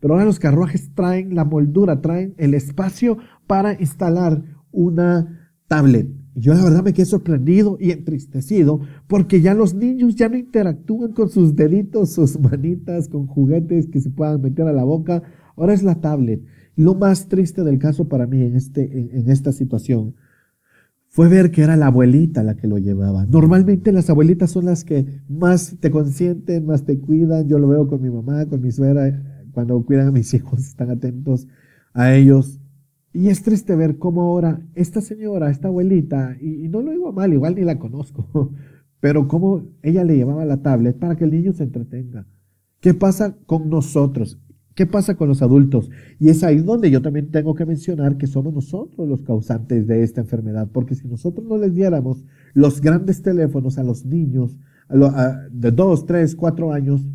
pero 0.00 0.12
ahora 0.12 0.26
los 0.26 0.38
carruajes 0.38 0.94
traen 0.94 1.34
la 1.34 1.46
moldura, 1.46 2.02
traen 2.02 2.34
el 2.36 2.52
espacio 2.52 3.16
para 3.46 3.80
instalar 3.80 4.42
una 4.72 5.50
tablet 5.68 6.23
yo 6.34 6.52
la 6.52 6.64
verdad 6.64 6.82
me 6.82 6.92
quedé 6.92 7.06
sorprendido 7.06 7.76
y 7.80 7.92
entristecido 7.92 8.80
porque 9.06 9.40
ya 9.40 9.54
los 9.54 9.74
niños 9.74 10.16
ya 10.16 10.28
no 10.28 10.36
interactúan 10.36 11.12
con 11.12 11.28
sus 11.28 11.54
deditos, 11.54 12.10
sus 12.10 12.38
manitas, 12.40 13.08
con 13.08 13.26
juguetes 13.26 13.86
que 13.86 14.00
se 14.00 14.10
puedan 14.10 14.40
meter 14.40 14.66
a 14.66 14.72
la 14.72 14.82
boca. 14.82 15.22
Ahora 15.56 15.74
es 15.74 15.82
la 15.82 16.00
tablet. 16.00 16.42
lo 16.76 16.96
más 16.96 17.28
triste 17.28 17.62
del 17.62 17.78
caso 17.78 18.08
para 18.08 18.26
mí 18.26 18.42
en, 18.42 18.56
este, 18.56 19.16
en, 19.16 19.30
esta 19.30 19.52
situación 19.52 20.16
fue 21.08 21.28
ver 21.28 21.52
que 21.52 21.62
era 21.62 21.76
la 21.76 21.86
abuelita 21.86 22.42
la 22.42 22.56
que 22.56 22.66
lo 22.66 22.78
llevaba. 22.78 23.26
Normalmente 23.26 23.92
las 23.92 24.10
abuelitas 24.10 24.50
son 24.50 24.64
las 24.64 24.82
que 24.82 25.22
más 25.28 25.76
te 25.78 25.92
consienten, 25.92 26.66
más 26.66 26.84
te 26.84 26.98
cuidan. 26.98 27.48
Yo 27.48 27.60
lo 27.60 27.68
veo 27.68 27.86
con 27.86 28.02
mi 28.02 28.10
mamá, 28.10 28.46
con 28.46 28.60
mi 28.60 28.72
suegra, 28.72 29.44
cuando 29.52 29.80
cuidan 29.84 30.08
a 30.08 30.10
mis 30.10 30.34
hijos, 30.34 30.66
están 30.66 30.90
atentos 30.90 31.46
a 31.92 32.12
ellos. 32.12 32.58
Y 33.14 33.28
es 33.28 33.44
triste 33.44 33.76
ver 33.76 33.96
cómo 33.98 34.22
ahora 34.22 34.60
esta 34.74 35.00
señora, 35.00 35.48
esta 35.48 35.68
abuelita, 35.68 36.36
y, 36.40 36.68
no 36.68 36.82
lo 36.82 36.90
digo 36.90 37.12
mal, 37.12 37.32
igual 37.32 37.54
ni 37.54 37.62
la 37.62 37.78
conozco, 37.78 38.50
pero 39.00 39.28
cómo 39.28 39.68
ella 39.82 40.02
le 40.02 40.16
llevaba 40.16 40.44
la 40.44 40.62
tablet 40.62 40.98
para 40.98 41.14
que 41.14 41.22
el 41.22 41.30
niño 41.30 41.52
se 41.52 41.62
entretenga. 41.62 42.26
¿Qué 42.80 42.92
pasa 42.92 43.36
con 43.46 43.70
nosotros? 43.70 44.40
¿Qué 44.74 44.86
pasa 44.86 45.14
con 45.14 45.28
los 45.28 45.42
adultos? 45.42 45.90
Y 46.18 46.28
es 46.28 46.42
ahí 46.42 46.58
donde 46.58 46.90
yo 46.90 47.02
también 47.02 47.30
tengo 47.30 47.54
que 47.54 47.64
mencionar 47.64 48.16
que 48.16 48.26
somos 48.26 48.52
nosotros 48.52 49.08
los 49.08 49.22
causantes 49.22 49.86
de 49.86 50.02
esta 50.02 50.22
enfermedad, 50.22 50.68
porque 50.72 50.96
si 50.96 51.06
nosotros 51.06 51.46
no 51.46 51.56
les 51.56 51.72
diéramos 51.72 52.24
los 52.52 52.80
grandes 52.80 53.22
teléfonos 53.22 53.78
a 53.78 53.84
los 53.84 54.04
niños 54.04 54.56
de 55.52 55.70
2, 55.70 56.06
3, 56.06 56.34
4 56.34 56.72
años, 56.72 57.06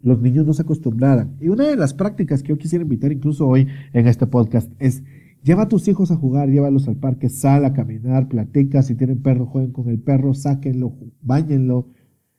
los 0.00 0.20
niños 0.20 0.46
no 0.46 0.52
se 0.52 0.62
acostumbraran. 0.62 1.36
Y 1.40 1.48
una 1.48 1.64
de 1.64 1.76
las 1.76 1.94
prácticas 1.94 2.42
que 2.42 2.50
yo 2.50 2.58
quisiera 2.58 2.82
invitar 2.82 3.12
incluso 3.12 3.46
hoy 3.46 3.66
en 3.92 4.06
este 4.06 4.26
podcast 4.26 4.70
es 4.78 5.02
lleva 5.42 5.62
a 5.62 5.68
tus 5.68 5.86
hijos 5.86 6.10
a 6.10 6.16
jugar, 6.16 6.48
llévalos 6.48 6.88
al 6.88 6.96
parque, 6.96 7.28
sal 7.28 7.64
a 7.64 7.72
caminar, 7.72 8.28
platica, 8.28 8.82
si 8.82 8.96
tienen 8.96 9.22
perro, 9.22 9.46
jueguen 9.46 9.72
con 9.72 9.88
el 9.88 10.00
perro, 10.00 10.34
sáquenlo, 10.34 10.96
bañenlo. 11.22 11.88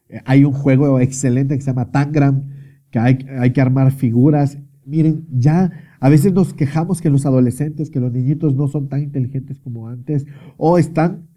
Eh, 0.10 0.20
hay 0.26 0.44
un 0.44 0.52
juego 0.52 1.00
excelente 1.00 1.56
que 1.56 1.62
se 1.62 1.72
llama 1.72 1.92
Tangram, 1.92 2.44
que 2.92 3.00
hay, 3.00 3.20
hay 3.40 3.54
que 3.54 3.62
armar 3.62 3.92
figuras. 3.92 4.58
Miren, 4.86 5.26
ya 5.32 5.72
a 6.00 6.10
veces 6.10 6.34
nos 6.34 6.54
quejamos 6.54 7.02
que 7.02 7.10
los 7.10 7.26
adolescentes, 7.26 7.90
que 7.90 8.00
los 8.00 8.12
niñitos 8.12 8.56
no 8.56 8.68
son 8.68 8.90
tan 8.90 9.02
inteligentes 9.02 9.60
como 9.60 9.88
antes, 9.88 10.26
o 10.58 10.78
están 10.78 11.28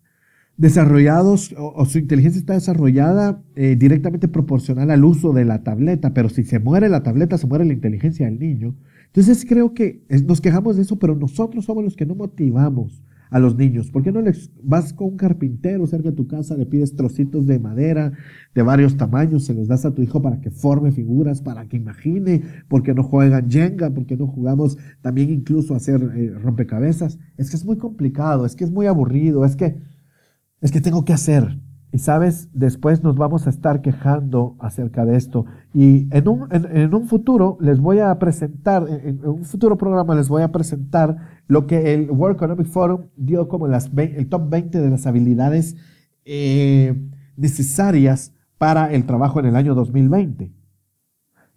desarrollados 0.60 1.54
o, 1.56 1.86
su 1.86 1.96
inteligencia 1.96 2.38
está 2.38 2.52
desarrollada 2.52 3.42
eh, 3.56 3.76
directamente 3.76 4.28
proporcional 4.28 4.90
al 4.90 5.06
uso 5.06 5.32
de 5.32 5.46
la 5.46 5.62
tableta, 5.62 6.12
pero 6.12 6.28
si 6.28 6.44
se 6.44 6.58
muere 6.58 6.90
la 6.90 7.02
tableta, 7.02 7.38
se 7.38 7.46
muere 7.46 7.64
la 7.64 7.72
inteligencia 7.72 8.26
del 8.26 8.38
niño. 8.38 8.76
Entonces 9.06 9.46
creo 9.48 9.72
que 9.72 10.02
nos 10.26 10.42
quejamos 10.42 10.76
de 10.76 10.82
eso, 10.82 10.98
pero 10.98 11.16
nosotros 11.16 11.64
somos 11.64 11.82
los 11.82 11.96
que 11.96 12.04
no 12.04 12.14
motivamos 12.14 13.02
a 13.30 13.38
los 13.38 13.56
niños. 13.56 13.90
¿Por 13.90 14.02
qué 14.02 14.12
no 14.12 14.20
les 14.20 14.50
vas 14.62 14.92
con 14.92 15.08
un 15.08 15.16
carpintero 15.16 15.86
cerca 15.86 16.10
de 16.10 16.16
tu 16.16 16.26
casa, 16.26 16.58
le 16.58 16.66
pides 16.66 16.94
trocitos 16.94 17.46
de 17.46 17.58
madera 17.58 18.12
de 18.54 18.62
varios 18.62 18.98
tamaños, 18.98 19.46
se 19.46 19.54
los 19.54 19.66
das 19.66 19.86
a 19.86 19.94
tu 19.94 20.02
hijo 20.02 20.20
para 20.20 20.42
que 20.42 20.50
forme 20.50 20.92
figuras, 20.92 21.40
para 21.40 21.68
que 21.68 21.78
imagine? 21.78 22.42
¿Por 22.68 22.82
qué 22.82 22.92
no 22.92 23.02
juegan 23.02 23.50
Jenga? 23.50 23.94
¿Por 23.94 24.04
qué 24.04 24.18
no 24.18 24.26
jugamos 24.26 24.76
también 25.00 25.30
incluso 25.30 25.72
a 25.72 25.78
hacer 25.78 26.02
eh, 26.14 26.34
rompecabezas? 26.38 27.18
Es 27.38 27.48
que 27.48 27.56
es 27.56 27.64
muy 27.64 27.78
complicado, 27.78 28.44
es 28.44 28.54
que 28.54 28.64
es 28.64 28.70
muy 28.70 28.84
aburrido, 28.84 29.46
es 29.46 29.56
que 29.56 29.76
es 30.60 30.72
que 30.72 30.80
tengo 30.80 31.04
que 31.04 31.12
hacer. 31.12 31.58
Y 31.92 31.98
sabes, 31.98 32.48
después 32.52 33.02
nos 33.02 33.16
vamos 33.16 33.46
a 33.46 33.50
estar 33.50 33.82
quejando 33.82 34.56
acerca 34.60 35.04
de 35.04 35.16
esto. 35.16 35.44
Y 35.74 36.06
en 36.16 36.28
un, 36.28 36.48
en, 36.52 36.94
un 36.94 37.08
futuro 37.08 37.58
les 37.60 37.80
voy 37.80 37.98
a 37.98 38.16
presentar, 38.18 38.86
en, 38.88 39.26
un 39.26 39.44
futuro 39.44 39.76
programa 39.76 40.14
les 40.14 40.28
voy 40.28 40.42
a 40.42 40.52
presentar 40.52 41.16
lo 41.48 41.66
que 41.66 41.94
el 41.94 42.10
World 42.10 42.36
Economic 42.36 42.68
Forum 42.68 43.06
dio 43.16 43.48
como 43.48 43.66
las, 43.66 43.90
el 43.96 44.28
top 44.28 44.48
20 44.48 44.80
de 44.80 44.90
las 44.90 45.06
habilidades 45.06 45.76
eh, 46.24 46.94
necesarias 47.36 48.34
para 48.56 48.92
el 48.92 49.04
trabajo 49.04 49.40
en 49.40 49.46
el 49.46 49.56
año 49.56 49.74
2020. 49.74 50.52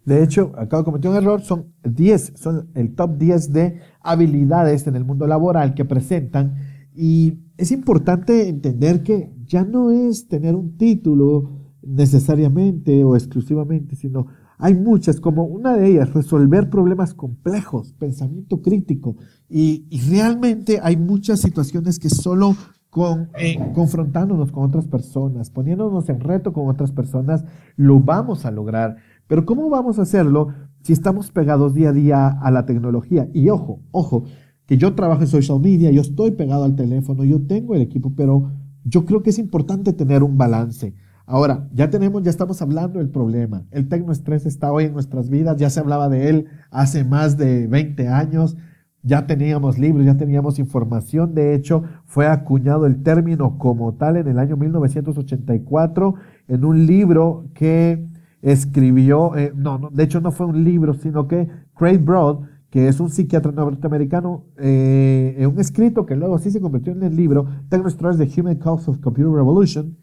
De 0.04 0.22
hecho, 0.22 0.52
acabo 0.56 0.82
de 0.82 0.84
cometer 0.84 1.10
un 1.10 1.16
error, 1.16 1.42
son 1.42 1.72
10, 1.84 2.32
son 2.34 2.70
el 2.74 2.94
top 2.94 3.16
10 3.18 3.52
de 3.52 3.80
habilidades 4.00 4.86
en 4.86 4.96
el 4.96 5.04
mundo 5.04 5.26
laboral 5.26 5.74
que 5.74 5.84
presentan 5.84 6.56
y 6.92 7.43
es 7.56 7.70
importante 7.72 8.48
entender 8.48 9.02
que 9.02 9.32
ya 9.44 9.64
no 9.64 9.90
es 9.90 10.28
tener 10.28 10.54
un 10.54 10.76
título 10.76 11.50
necesariamente 11.82 13.04
o 13.04 13.14
exclusivamente, 13.14 13.96
sino 13.96 14.26
hay 14.58 14.74
muchas, 14.74 15.20
como 15.20 15.44
una 15.44 15.74
de 15.74 15.88
ellas, 15.88 16.14
resolver 16.14 16.70
problemas 16.70 17.14
complejos, 17.14 17.92
pensamiento 17.94 18.62
crítico. 18.62 19.16
Y, 19.48 19.86
realmente 20.08 20.80
hay 20.82 20.96
muchas 20.96 21.40
situaciones 21.40 21.98
que 21.98 22.08
solo 22.08 22.56
con, 22.88 23.30
eh, 23.38 23.58
confrontándonos 23.74 24.52
con 24.52 24.64
otras 24.64 24.86
personas, 24.86 25.50
poniéndonos 25.50 26.08
en 26.08 26.20
reto 26.20 26.52
con 26.52 26.68
otras 26.68 26.92
personas, 26.92 27.44
lo 27.76 28.00
vamos 28.00 28.46
a 28.46 28.52
lograr. 28.52 28.96
Pero 29.26 29.44
¿cómo 29.44 29.68
vamos 29.68 29.98
a 29.98 30.02
hacerlo 30.02 30.48
si 30.82 30.92
estamos 30.92 31.32
pegados 31.32 31.74
día 31.74 31.88
a 31.88 31.92
día 31.92 32.28
a 32.28 32.50
la 32.50 32.66
tecnología? 32.66 33.28
Y 33.32 33.48
ojo, 33.48 33.80
ojo, 33.90 34.24
que 34.66 34.76
yo 34.76 34.94
trabajo 34.94 35.22
en 35.22 35.28
social 35.28 35.60
media, 35.60 35.90
yo 35.90 36.00
estoy 36.00 36.32
pegado 36.32 36.64
al 36.64 36.76
teléfono, 36.76 37.24
yo 37.24 37.40
tengo 37.42 37.74
el 37.74 37.82
equipo, 37.82 38.12
pero 38.16 38.50
yo 38.84 39.04
creo 39.04 39.22
que 39.22 39.30
es 39.30 39.38
importante 39.38 39.92
tener 39.92 40.22
un 40.22 40.38
balance. 40.38 40.94
Ahora, 41.26 41.68
ya 41.72 41.88
tenemos, 41.88 42.22
ya 42.22 42.30
estamos 42.30 42.60
hablando 42.60 42.98
del 42.98 43.08
problema. 43.08 43.64
El 43.70 43.88
tecnoestrés 43.88 44.44
está 44.44 44.72
hoy 44.72 44.84
en 44.84 44.92
nuestras 44.92 45.30
vidas, 45.30 45.56
ya 45.56 45.70
se 45.70 45.80
hablaba 45.80 46.08
de 46.08 46.28
él 46.28 46.46
hace 46.70 47.04
más 47.04 47.38
de 47.38 47.66
20 47.66 48.08
años, 48.08 48.56
ya 49.02 49.26
teníamos 49.26 49.78
libros, 49.78 50.04
ya 50.04 50.16
teníamos 50.16 50.58
información. 50.58 51.34
De 51.34 51.54
hecho, 51.54 51.82
fue 52.04 52.26
acuñado 52.26 52.86
el 52.86 53.02
término 53.02 53.58
como 53.58 53.94
tal 53.94 54.16
en 54.16 54.28
el 54.28 54.38
año 54.38 54.56
1984 54.56 56.14
en 56.48 56.64
un 56.64 56.86
libro 56.86 57.46
que 57.54 58.06
escribió, 58.42 59.34
eh, 59.36 59.52
no, 59.54 59.78
no, 59.78 59.88
de 59.90 60.04
hecho 60.04 60.20
no 60.20 60.30
fue 60.30 60.46
un 60.46 60.64
libro, 60.64 60.92
sino 60.92 61.26
que 61.26 61.48
Craig 61.74 61.98
Broad 61.98 62.40
que 62.74 62.88
es 62.88 62.98
un 62.98 63.08
psiquiatra 63.08 63.52
norteamericano, 63.52 64.46
eh, 64.58 65.36
en 65.38 65.46
un 65.48 65.60
escrito 65.60 66.06
que 66.06 66.16
luego 66.16 66.38
sí 66.38 66.50
se 66.50 66.60
convirtió 66.60 66.92
en 66.92 67.04
el 67.04 67.14
libro, 67.14 67.46
Technostories 67.68 68.18
The 68.18 68.40
Human 68.40 68.56
Cause 68.56 68.90
of 68.90 68.98
Computer 68.98 69.30
Revolution, 69.30 69.96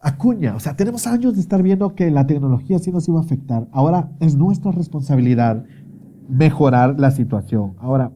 acuña, 0.00 0.56
o 0.56 0.60
sea, 0.60 0.76
tenemos 0.76 1.06
años 1.06 1.34
de 1.34 1.42
estar 1.42 1.62
viendo 1.62 1.94
que 1.94 2.10
la 2.10 2.26
tecnología 2.26 2.78
sí 2.78 2.90
nos 2.90 3.06
iba 3.06 3.18
a 3.18 3.22
afectar. 3.22 3.68
Ahora 3.70 4.12
es 4.20 4.34
nuestra 4.34 4.72
responsabilidad 4.72 5.66
mejorar 6.26 6.98
la 6.98 7.10
situación. 7.10 7.74
Ahora, 7.76 8.12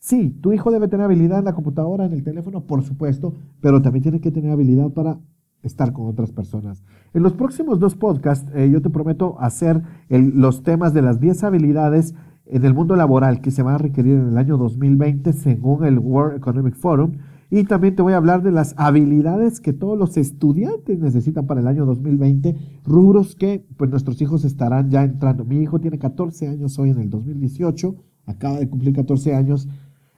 sí, 0.00 0.36
tu 0.40 0.52
hijo 0.52 0.72
debe 0.72 0.88
tener 0.88 1.04
habilidad 1.04 1.38
en 1.38 1.44
la 1.44 1.54
computadora, 1.54 2.06
en 2.06 2.14
el 2.14 2.24
teléfono, 2.24 2.62
por 2.62 2.82
supuesto, 2.82 3.32
pero 3.60 3.80
también 3.80 4.02
tiene 4.02 4.20
que 4.20 4.32
tener 4.32 4.50
habilidad 4.50 4.90
para 4.90 5.20
estar 5.62 5.92
con 5.92 6.08
otras 6.08 6.32
personas. 6.32 6.82
En 7.12 7.22
los 7.22 7.34
próximos 7.34 7.78
dos 7.78 7.94
podcasts, 7.94 8.50
eh, 8.56 8.68
yo 8.72 8.82
te 8.82 8.90
prometo 8.90 9.36
hacer 9.38 9.82
los 10.08 10.64
temas 10.64 10.92
de 10.92 11.02
las 11.02 11.20
10 11.20 11.44
habilidades 11.44 12.12
en 12.46 12.64
el 12.64 12.74
mundo 12.74 12.96
laboral 12.96 13.40
que 13.40 13.50
se 13.50 13.62
va 13.62 13.74
a 13.74 13.78
requerir 13.78 14.14
en 14.14 14.28
el 14.28 14.38
año 14.38 14.56
2020 14.56 15.32
según 15.32 15.84
el 15.84 15.98
World 15.98 16.36
Economic 16.36 16.74
Forum. 16.74 17.12
Y 17.50 17.64
también 17.64 17.94
te 17.94 18.02
voy 18.02 18.14
a 18.14 18.16
hablar 18.16 18.42
de 18.42 18.50
las 18.50 18.74
habilidades 18.76 19.60
que 19.60 19.72
todos 19.72 19.96
los 19.96 20.16
estudiantes 20.16 20.98
necesitan 20.98 21.46
para 21.46 21.60
el 21.60 21.68
año 21.68 21.86
2020, 21.86 22.56
rubros 22.84 23.36
que 23.36 23.64
pues 23.76 23.90
nuestros 23.90 24.20
hijos 24.20 24.44
estarán 24.44 24.90
ya 24.90 25.04
entrando. 25.04 25.44
Mi 25.44 25.58
hijo 25.58 25.78
tiene 25.78 25.98
14 25.98 26.48
años 26.48 26.78
hoy 26.78 26.90
en 26.90 26.98
el 26.98 27.10
2018, 27.10 27.94
acaba 28.26 28.58
de 28.58 28.68
cumplir 28.68 28.94
14 28.94 29.34
años, 29.34 29.68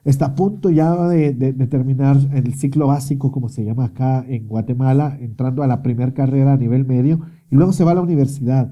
está 0.03 0.27
a 0.27 0.35
punto 0.35 0.69
ya 0.69 0.95
de, 1.09 1.33
terminar 1.69 2.17
el 2.33 2.55
ciclo 2.55 2.87
básico, 2.87 3.31
como 3.31 3.49
se 3.49 3.63
llama 3.63 3.85
acá 3.85 4.25
en 4.27 4.47
Guatemala, 4.47 5.17
entrando 5.19 5.61
a 5.63 5.67
la 5.67 5.83
primera 5.83 6.13
carrera 6.13 6.53
a 6.53 6.57
nivel 6.57 6.85
medio, 6.85 7.19
y 7.51 7.55
luego 7.55 7.71
se 7.71 7.83
va 7.83 7.91
a 7.91 7.95
la 7.95 8.01
universidad. 8.01 8.71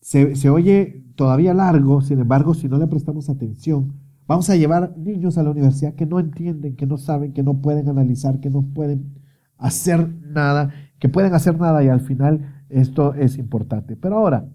Se, 0.00 0.36
se 0.36 0.50
oye 0.50 1.03
todavía 1.14 1.54
largo, 1.54 2.00
sin 2.00 2.20
embargo, 2.20 2.54
si 2.54 2.68
no 2.68 2.78
le 2.78 2.86
prestamos 2.86 3.28
atención, 3.28 3.94
vamos 4.26 4.48
a 4.50 4.56
llevar 4.56 4.96
niños 4.96 5.38
a 5.38 5.42
la 5.42 5.50
universidad 5.50 5.94
que 5.94 6.06
no 6.06 6.18
entienden, 6.18 6.76
que 6.76 6.86
no 6.86 6.96
saben, 6.96 7.32
que 7.32 7.42
no 7.42 7.60
pueden 7.60 7.88
analizar, 7.88 8.40
que 8.40 8.50
no 8.50 8.62
pueden 8.62 9.14
hacer 9.58 10.08
nada, 10.22 10.70
que 10.98 11.08
pueden 11.08 11.34
hacer 11.34 11.58
nada 11.58 11.82
y 11.82 11.88
al 11.88 12.00
final 12.00 12.64
esto 12.68 13.14
es 13.14 13.38
importante. 13.38 13.96
Pero 13.96 14.16
ahora, 14.16 14.46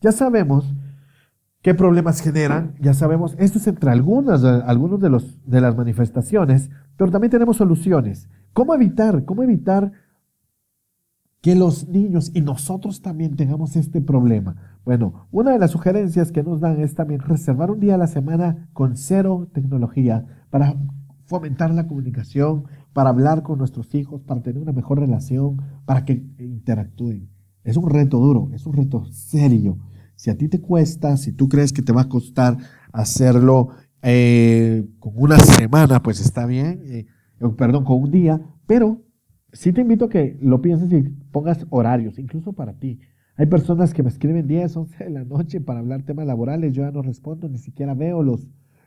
ya 0.00 0.12
sabemos 0.12 0.74
qué 1.62 1.74
problemas 1.74 2.20
generan, 2.20 2.74
ya 2.80 2.94
sabemos, 2.94 3.34
esto 3.38 3.58
es 3.58 3.66
entre 3.66 3.90
algunas, 3.90 4.44
algunos 4.44 5.00
de, 5.00 5.10
los, 5.10 5.40
de 5.46 5.60
las 5.60 5.76
manifestaciones, 5.76 6.70
pero 6.96 7.10
también 7.10 7.30
tenemos 7.30 7.56
soluciones. 7.56 8.28
¿Cómo 8.52 8.74
evitar? 8.74 9.24
¿Cómo 9.24 9.42
evitar 9.42 9.92
que 11.44 11.54
los 11.54 11.88
niños 11.88 12.30
y 12.32 12.40
nosotros 12.40 13.02
también 13.02 13.36
tengamos 13.36 13.76
este 13.76 14.00
problema? 14.00 14.56
Bueno, 14.82 15.28
una 15.30 15.50
de 15.50 15.58
las 15.58 15.72
sugerencias 15.72 16.32
que 16.32 16.42
nos 16.42 16.60
dan 16.60 16.80
es 16.80 16.94
también 16.94 17.20
reservar 17.20 17.70
un 17.70 17.80
día 17.80 17.96
a 17.96 17.98
la 17.98 18.06
semana 18.06 18.70
con 18.72 18.96
cero 18.96 19.46
tecnología 19.52 20.24
para 20.48 20.74
fomentar 21.26 21.74
la 21.74 21.86
comunicación, 21.86 22.64
para 22.94 23.10
hablar 23.10 23.42
con 23.42 23.58
nuestros 23.58 23.94
hijos, 23.94 24.22
para 24.22 24.40
tener 24.40 24.62
una 24.62 24.72
mejor 24.72 25.00
relación, 25.00 25.60
para 25.84 26.06
que 26.06 26.24
interactúen. 26.38 27.28
Es 27.62 27.76
un 27.76 27.90
reto 27.90 28.20
duro, 28.20 28.48
es 28.54 28.64
un 28.64 28.72
reto 28.72 29.04
serio. 29.12 29.76
Si 30.16 30.30
a 30.30 30.38
ti 30.38 30.48
te 30.48 30.62
cuesta, 30.62 31.18
si 31.18 31.32
tú 31.32 31.50
crees 31.50 31.74
que 31.74 31.82
te 31.82 31.92
va 31.92 32.00
a 32.00 32.08
costar 32.08 32.56
hacerlo 32.90 33.68
eh, 34.00 34.88
con 34.98 35.12
una 35.14 35.36
semana, 35.38 36.02
pues 36.02 36.22
está 36.22 36.46
bien, 36.46 36.80
eh, 36.86 37.06
perdón, 37.58 37.84
con 37.84 38.02
un 38.02 38.10
día, 38.10 38.40
pero 38.66 39.02
sí 39.54 39.72
te 39.72 39.80
invito 39.80 40.06
a 40.06 40.08
que 40.10 40.36
lo 40.42 40.60
pienses 40.60 40.92
y 40.92 41.02
pongas 41.32 41.66
horarios, 41.70 42.18
incluso 42.18 42.52
para 42.52 42.74
ti. 42.74 43.00
Hay 43.36 43.46
personas 43.46 43.94
que 43.94 44.02
me 44.02 44.08
escriben 44.08 44.46
10, 44.46 44.76
11 44.76 45.04
de 45.04 45.10
la 45.10 45.24
noche 45.24 45.60
para 45.60 45.80
hablar 45.80 46.02
temas 46.02 46.26
laborales, 46.26 46.72
yo 46.72 46.82
ya 46.82 46.90
no 46.90 47.02
respondo, 47.02 47.48
ni 47.48 47.58
siquiera 47.58 47.94
veo 47.94 48.22
los, 48.22 48.46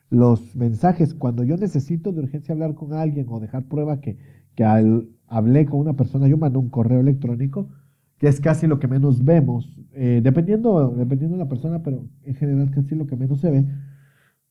los 0.10 0.56
mensajes. 0.56 1.14
Cuando 1.14 1.44
yo 1.44 1.58
necesito 1.58 2.12
de 2.12 2.22
urgencia 2.22 2.54
hablar 2.54 2.76
con 2.76 2.94
alguien 2.94 3.26
o 3.30 3.40
dejar 3.40 3.64
prueba 3.64 4.00
que, 4.00 4.18
que 4.56 4.64
al, 4.64 5.10
hablé 5.28 5.66
con 5.66 5.80
una 5.80 5.94
persona, 5.94 6.28
yo 6.28 6.38
mando 6.38 6.60
un 6.60 6.70
correo 6.70 7.00
electrónico, 7.00 7.70
que 8.18 8.28
es 8.28 8.40
casi 8.40 8.68
lo 8.68 8.80
que 8.80 8.88
menos 8.88 9.24
vemos, 9.24 9.78
eh, 9.94 10.22
dependiendo, 10.24 10.92
dependiendo 10.92 11.38
de 11.38 11.44
la 11.44 11.50
persona, 11.50 11.84
pero 11.84 12.06
en 12.24 12.36
general 12.36 12.72
casi 12.72 12.96
lo 12.96 13.08
que 13.08 13.16
menos 13.16 13.42
se 13.42 13.52
ve. 13.52 13.66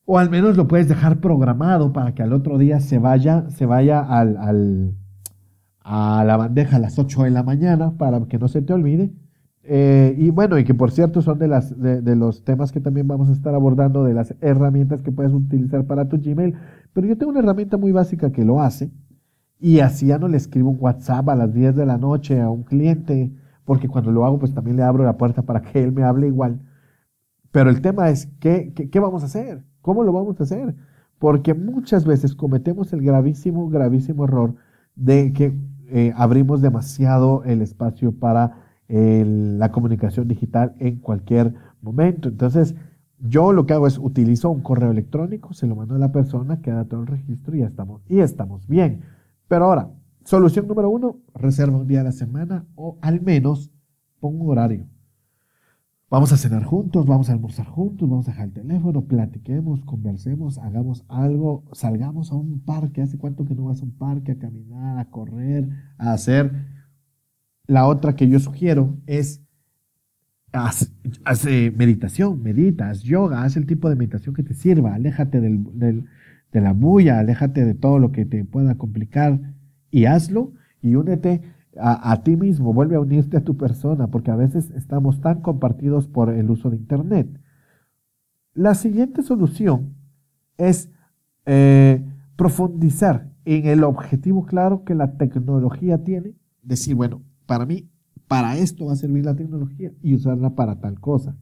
O 0.05 0.17
al 0.17 0.29
menos 0.29 0.57
lo 0.57 0.67
puedes 0.67 0.87
dejar 0.87 1.19
programado 1.19 1.91
para 1.91 2.13
que 2.13 2.23
al 2.23 2.33
otro 2.33 2.57
día 2.57 2.79
se 2.79 2.97
vaya, 2.97 3.49
se 3.49 3.65
vaya 3.65 3.99
al, 3.99 4.37
al 4.37 4.93
a 5.89 6.25
la 6.25 6.35
bandeja 6.35 6.75
a 6.75 6.79
las 6.79 6.99
8 6.99 7.23
de 7.23 7.29
la 7.29 7.43
mañana 7.43 7.91
para 7.97 8.19
que 8.25 8.37
no 8.37 8.49
se 8.49 8.61
te 8.61 8.73
olvide. 8.73 9.09
Eh, 9.63 10.15
y 10.17 10.31
bueno, 10.31 10.57
y 10.57 10.65
que 10.65 10.73
por 10.73 10.91
cierto 10.91 11.21
son 11.21 11.39
de, 11.39 11.47
las, 11.47 11.79
de, 11.79 12.15
los 12.15 12.43
temas 12.43 12.73
que 12.73 12.81
también 12.81 13.07
vamos 13.07 13.29
a 13.29 13.31
estar 13.31 13.55
abordando, 13.55 14.03
de 14.03 14.13
las 14.13 14.35
herramientas 14.41 15.01
que 15.01 15.13
puedes 15.13 15.31
utilizar 15.33 15.85
para 15.85 16.09
tu 16.09 16.17
Gmail. 16.17 16.55
Pero 16.91 17.07
yo 17.07 17.17
tengo 17.17 17.31
una 17.31 17.39
herramienta 17.39 17.77
muy 17.77 17.93
básica 17.93 18.33
que 18.33 18.43
lo 18.43 18.61
hace. 18.61 18.91
Y 19.59 19.79
así 19.79 20.07
ya 20.07 20.19
no 20.19 20.27
le 20.27 20.35
escribo 20.35 20.69
un 20.71 20.77
WhatsApp 20.79 21.29
a 21.29 21.35
las 21.35 21.53
10 21.53 21.75
de 21.75 21.85
la 21.85 21.97
noche 21.97 22.41
a 22.41 22.49
un 22.49 22.63
cliente, 22.63 23.31
porque 23.63 23.87
cuando 23.87 24.11
lo 24.11 24.25
hago 24.25 24.39
pues 24.39 24.53
también 24.53 24.75
le 24.75 24.83
abro 24.83 25.05
la 25.05 25.17
puerta 25.17 25.43
para 25.43 25.61
que 25.61 25.81
él 25.81 25.93
me 25.93 26.03
hable 26.03 26.27
igual. 26.27 26.59
Pero 27.51 27.69
el 27.69 27.81
tema 27.81 28.09
es, 28.09 28.27
¿qué, 28.41 28.73
qué, 28.73 28.99
vamos 28.99 29.23
a 29.23 29.27
hacer? 29.27 29.63
¿Cómo 29.81 30.03
lo 30.03 30.11
vamos 30.11 30.39
a 30.39 30.43
hacer? 30.43 30.75
Porque 31.17 31.53
muchas 31.53 32.05
veces 32.05 32.35
cometemos 32.35 32.91
el 32.91 33.01
gravísimo, 33.01 33.69
gravísimo 33.69 34.25
error 34.25 34.55
de 34.95 35.31
que 35.31 35.53
eh, 35.89 36.13
abrimos 36.15 36.61
demasiado 36.61 37.43
el 37.43 37.61
espacio 37.61 38.11
para 38.11 38.63
la 38.89 39.69
comunicación 39.73 40.29
digital 40.29 40.73
en 40.79 40.99
cualquier 40.99 41.53
momento. 41.81 42.29
Entonces, 42.29 42.73
yo 43.19 43.51
lo 43.51 43.65
que 43.65 43.73
hago 43.73 43.87
es 43.87 43.97
utilizo 43.97 44.49
un 44.49 44.61
correo 44.61 44.91
electrónico, 44.91 45.53
se 45.53 45.67
lo 45.67 45.75
mando 45.75 45.95
a 45.95 45.99
la 45.99 46.11
persona, 46.11 46.61
queda 46.61 46.85
todo 46.85 47.01
el 47.01 47.07
registro 47.07 47.55
y 47.55 47.59
ya 47.59 47.67
estamos, 47.67 48.01
y 48.07 48.19
estamos 48.19 48.67
bien. 48.67 49.01
Pero 49.47 49.65
ahora, 49.65 49.91
solución 50.23 50.67
número 50.67 50.89
uno, 50.89 51.17
reserva 51.33 51.77
un 51.77 51.87
día 51.87 52.01
a 52.01 52.05
la 52.05 52.11
semana 52.11 52.65
o 52.75 52.97
al 53.01 53.21
menos 53.21 53.71
pon 54.19 54.39
un 54.39 54.49
horario. 54.49 54.87
Vamos 56.09 56.31
a 56.31 56.37
cenar 56.37 56.63
juntos, 56.63 57.05
vamos 57.05 57.29
a 57.29 57.33
almorzar 57.33 57.65
juntos, 57.65 58.09
vamos 58.09 58.29
a 58.29 58.31
dejar 58.31 58.47
el 58.47 58.53
teléfono, 58.53 59.01
platiquemos, 59.07 59.83
conversemos, 59.83 60.57
hagamos 60.57 61.03
algo, 61.09 61.65
salgamos 61.73 62.31
a 62.31 62.35
un 62.35 62.61
parque. 62.61 63.01
¿Hace 63.01 63.17
cuánto 63.17 63.43
que 63.43 63.53
no 63.53 63.65
vas 63.65 63.81
a 63.81 63.83
un 63.83 63.91
parque 63.91 64.31
a 64.31 64.37
caminar, 64.37 64.99
a 64.99 65.09
correr, 65.09 65.67
a 65.97 66.13
hacer? 66.13 66.53
La 67.65 67.87
otra 67.87 68.15
que 68.15 68.29
yo 68.29 68.39
sugiero 68.39 68.95
es 69.05 69.43
haz, 70.53 70.93
meditación, 71.75 72.41
meditas, 72.41 73.03
yoga, 73.03 73.43
haz 73.43 73.57
el 73.57 73.65
tipo 73.65 73.89
de 73.89 73.97
meditación 73.97 74.33
que 74.33 74.43
te 74.43 74.53
sirva, 74.53 74.95
aléjate 74.95 75.41
del, 75.41 76.05
de 76.53 76.61
la 76.61 76.71
bulla, 76.71 77.19
aléjate 77.19 77.65
de 77.65 77.73
todo 77.73 77.99
lo 77.99 78.13
que 78.13 78.23
te 78.23 78.45
pueda 78.45 78.75
complicar 78.75 79.41
y 79.91 80.05
hazlo 80.05 80.53
y 80.81 80.95
únete 80.95 81.41
a, 81.79 82.23
ti 82.23 82.35
mismo, 82.35 82.73
vuelve 82.73 82.95
a 82.95 82.99
unirte 82.99 83.37
a 83.37 83.43
tu 83.43 83.57
persona, 83.57 84.07
porque 84.07 84.31
a 84.31 84.35
veces 84.35 84.71
estamos 84.71 85.21
tan 85.21 85.41
compartidos 85.41 86.07
por 86.07 86.29
el 86.29 86.49
uso 86.49 86.69
de 86.69 86.77
Internet. 86.77 87.27
La 88.53 88.73
siguiente 88.75 89.21
solución 89.21 89.95
es 90.57 90.89
eh, 91.45 92.03
profundizar 92.35 93.29
en 93.45 93.65
el 93.65 93.83
objetivo 93.83 94.45
claro 94.45 94.83
que 94.83 94.95
la 94.95 95.17
tecnología 95.17 96.03
tiene, 96.03 96.35
decir, 96.63 96.95
bueno, 96.95 97.21
para 97.45 97.65
mí, 97.65 97.89
para 98.27 98.57
esto 98.57 98.85
va 98.87 98.93
a 98.93 98.97
servir 98.97 99.25
la 99.25 99.35
tecnología 99.35 99.91
y 100.01 100.15
usarla 100.15 100.55
para 100.55 100.79
tal 100.79 100.99
cosa. 100.99 101.37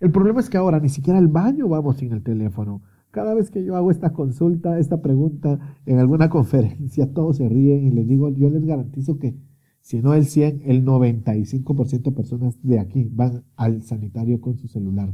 El 0.00 0.10
problema 0.10 0.40
es 0.40 0.50
que 0.50 0.56
ahora 0.56 0.80
ni 0.80 0.88
siquiera 0.88 1.18
al 1.18 1.28
baño 1.28 1.68
vamos 1.68 1.96
sin 1.96 2.12
el 2.12 2.22
teléfono. 2.22 2.82
Cada 3.10 3.32
vez 3.34 3.50
que 3.50 3.64
yo 3.64 3.76
hago 3.76 3.90
esta 3.90 4.12
consulta, 4.12 4.78
esta 4.78 5.00
pregunta 5.00 5.76
en 5.86 5.98
alguna 5.98 6.28
conferencia, 6.30 7.12
todos 7.12 7.36
se 7.36 7.48
ríen 7.48 7.84
y 7.84 7.90
les 7.90 8.08
digo, 8.08 8.30
yo 8.30 8.50
les 8.50 8.64
garantizo 8.64 9.18
que 9.18 9.36
si 9.84 10.00
no 10.00 10.14
el 10.14 10.24
100, 10.24 10.62
el 10.64 10.82
95% 10.82 12.02
de 12.04 12.10
personas 12.10 12.56
de 12.62 12.78
aquí 12.78 13.06
van 13.12 13.44
al 13.54 13.82
sanitario 13.82 14.40
con 14.40 14.56
su 14.56 14.66
celular. 14.66 15.12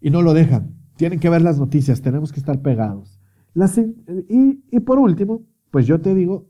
Y 0.00 0.10
no 0.10 0.22
lo 0.22 0.32
dejan. 0.32 0.76
Tienen 0.94 1.18
que 1.18 1.28
ver 1.28 1.42
las 1.42 1.58
noticias, 1.58 2.00
tenemos 2.00 2.30
que 2.32 2.38
estar 2.38 2.62
pegados. 2.62 3.18
y, 4.28 4.80
por 4.80 5.00
último, 5.00 5.42
pues 5.72 5.88
yo 5.88 6.00
te 6.00 6.14
digo, 6.14 6.46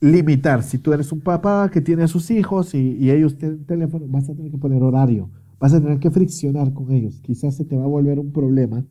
limitar. 0.00 0.64
Si 0.64 0.78
tú 0.78 0.92
eres 0.92 1.12
un 1.12 1.20
papá 1.20 1.70
que 1.72 1.80
tiene 1.80 2.02
a 2.02 2.08
sus 2.08 2.32
hijos 2.32 2.74
y, 2.74 2.96
y, 2.98 3.12
ellos 3.12 3.38
tienen 3.38 3.64
teléfono, 3.64 4.06
vas 4.08 4.28
a 4.28 4.34
tener 4.34 4.50
que 4.50 4.58
poner 4.58 4.82
horario, 4.82 5.30
vas 5.60 5.72
a 5.74 5.80
tener 5.80 6.00
que 6.00 6.10
friccionar 6.10 6.72
con 6.72 6.90
ellos. 6.90 7.20
Quizás 7.20 7.54
se 7.54 7.64
te 7.64 7.76
va 7.76 7.84
a 7.84 7.86
volver 7.86 8.18
un 8.18 8.32
problema, 8.32 8.84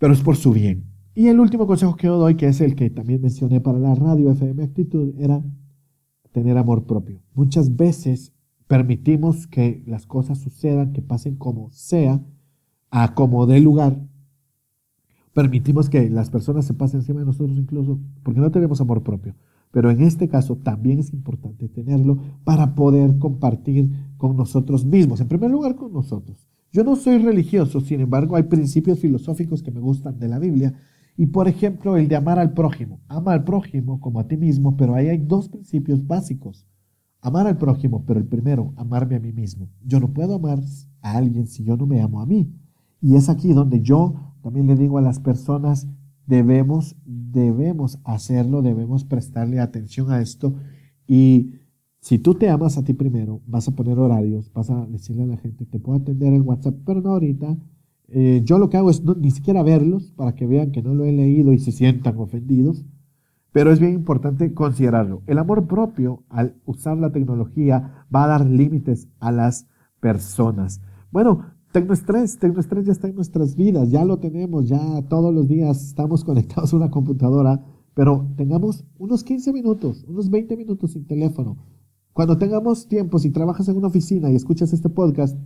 pero 0.00 0.12
es 0.12 0.20
por 0.20 0.34
su 0.34 0.52
bien. 0.52 0.82
Y 1.14 1.28
el 1.28 1.38
último 1.38 1.68
consejo 1.68 1.94
que 1.94 2.08
yo 2.08 2.18
doy, 2.18 2.34
que 2.34 2.48
es 2.48 2.60
el 2.60 2.74
que 2.74 2.90
también 2.90 3.20
mencioné 3.22 3.60
para 3.60 3.78
la 3.78 3.94
radio 3.94 4.32
FM 4.32 4.64
Actitud, 4.64 5.14
era 5.20 5.44
tener 6.32 6.58
amor 6.58 6.84
propio. 6.84 7.20
Muchas 7.34 7.76
veces 7.76 8.32
permitimos 8.66 9.46
que 9.46 9.82
las 9.86 10.06
cosas 10.06 10.38
sucedan, 10.38 10.92
que 10.92 11.02
pasen 11.02 11.36
como 11.36 11.70
sea, 11.72 12.20
a 12.90 13.14
como 13.14 13.46
dé 13.46 13.60
lugar. 13.60 13.98
Permitimos 15.34 15.88
que 15.88 16.10
las 16.10 16.30
personas 16.30 16.66
se 16.66 16.74
pasen 16.74 17.00
encima 17.00 17.20
de 17.20 17.26
nosotros 17.26 17.56
incluso 17.58 17.98
porque 18.22 18.40
no 18.40 18.50
tenemos 18.50 18.80
amor 18.80 19.02
propio. 19.02 19.34
Pero 19.70 19.90
en 19.90 20.02
este 20.02 20.28
caso 20.28 20.56
también 20.56 20.98
es 20.98 21.12
importante 21.14 21.68
tenerlo 21.68 22.18
para 22.44 22.74
poder 22.74 23.18
compartir 23.18 23.90
con 24.18 24.36
nosotros 24.36 24.84
mismos. 24.84 25.20
En 25.20 25.28
primer 25.28 25.50
lugar, 25.50 25.74
con 25.76 25.92
nosotros. 25.92 26.46
Yo 26.72 26.84
no 26.84 26.96
soy 26.96 27.18
religioso, 27.18 27.80
sin 27.80 28.00
embargo, 28.00 28.36
hay 28.36 28.44
principios 28.44 28.98
filosóficos 28.98 29.62
que 29.62 29.70
me 29.70 29.80
gustan 29.80 30.18
de 30.18 30.28
la 30.28 30.38
Biblia 30.38 30.74
y 31.16 31.26
por 31.26 31.48
ejemplo, 31.48 31.96
el 31.96 32.08
de 32.08 32.16
amar 32.16 32.38
al 32.38 32.52
prójimo. 32.52 33.00
Ama 33.08 33.32
al 33.32 33.44
prójimo 33.44 34.00
como 34.00 34.20
a 34.20 34.28
ti 34.28 34.36
mismo, 34.36 34.76
pero 34.76 34.94
ahí 34.94 35.08
hay 35.08 35.18
dos 35.18 35.48
principios 35.48 36.06
básicos. 36.06 36.66
Amar 37.20 37.46
al 37.46 37.58
prójimo, 37.58 38.04
pero 38.06 38.18
el 38.18 38.26
primero, 38.26 38.72
amarme 38.76 39.16
a 39.16 39.20
mí 39.20 39.32
mismo. 39.32 39.68
Yo 39.84 40.00
no 40.00 40.08
puedo 40.08 40.36
amar 40.36 40.60
a 41.02 41.16
alguien 41.16 41.46
si 41.46 41.62
yo 41.64 41.76
no 41.76 41.86
me 41.86 42.00
amo 42.00 42.20
a 42.20 42.26
mí. 42.26 42.52
Y 43.00 43.16
es 43.16 43.28
aquí 43.28 43.52
donde 43.52 43.82
yo 43.82 44.14
también 44.42 44.66
le 44.66 44.74
digo 44.74 44.98
a 44.98 45.02
las 45.02 45.20
personas, 45.20 45.86
debemos, 46.26 46.96
debemos 47.04 47.98
hacerlo, 48.04 48.62
debemos 48.62 49.04
prestarle 49.04 49.60
atención 49.60 50.10
a 50.10 50.20
esto. 50.20 50.54
Y 51.06 51.52
si 52.00 52.18
tú 52.18 52.34
te 52.34 52.48
amas 52.48 52.78
a 52.78 52.84
ti 52.84 52.94
primero, 52.94 53.40
vas 53.46 53.68
a 53.68 53.76
poner 53.76 53.98
horarios, 53.98 54.52
vas 54.52 54.70
a 54.70 54.86
decirle 54.86 55.22
a 55.22 55.26
la 55.26 55.36
gente, 55.36 55.64
te 55.64 55.78
puedo 55.78 55.98
atender 55.98 56.32
en 56.32 56.42
WhatsApp, 56.42 56.74
pero 56.84 57.00
no 57.00 57.10
ahorita, 57.10 57.56
eh, 58.14 58.42
yo 58.44 58.58
lo 58.58 58.68
que 58.68 58.76
hago 58.76 58.90
es 58.90 59.02
ni 59.04 59.30
siquiera 59.30 59.62
verlos 59.62 60.12
para 60.12 60.34
que 60.34 60.46
vean 60.46 60.70
que 60.70 60.82
no 60.82 60.94
lo 60.94 61.04
he 61.04 61.12
leído 61.12 61.52
y 61.54 61.58
se 61.58 61.72
sientan 61.72 62.18
ofendidos, 62.18 62.84
pero 63.52 63.72
es 63.72 63.80
bien 63.80 63.94
importante 63.94 64.52
considerarlo. 64.52 65.22
El 65.26 65.38
amor 65.38 65.66
propio, 65.66 66.22
al 66.28 66.56
usar 66.66 66.98
la 66.98 67.10
tecnología, 67.10 68.06
va 68.14 68.24
a 68.24 68.28
dar 68.28 68.46
límites 68.46 69.08
a 69.18 69.32
las 69.32 69.66
personas. 70.00 70.82
Bueno, 71.10 71.46
Tecnoestrés, 71.72 72.38
Tecnoestrés 72.38 72.84
ya 72.84 72.92
está 72.92 73.08
en 73.08 73.14
nuestras 73.14 73.56
vidas, 73.56 73.90
ya 73.90 74.04
lo 74.04 74.18
tenemos, 74.18 74.68
ya 74.68 75.02
todos 75.08 75.32
los 75.32 75.48
días 75.48 75.82
estamos 75.82 76.22
conectados 76.26 76.74
a 76.74 76.76
una 76.76 76.90
computadora, 76.90 77.64
pero 77.94 78.28
tengamos 78.36 78.84
unos 78.98 79.24
15 79.24 79.54
minutos, 79.54 80.04
unos 80.06 80.28
20 80.28 80.54
minutos 80.58 80.92
sin 80.92 81.06
teléfono. 81.06 81.56
Cuando 82.12 82.36
tengamos 82.36 82.88
tiempo, 82.88 83.18
si 83.18 83.30
trabajas 83.30 83.68
en 83.68 83.78
una 83.78 83.86
oficina 83.86 84.30
y 84.30 84.34
escuchas 84.34 84.74
este 84.74 84.90
podcast, 84.90 85.38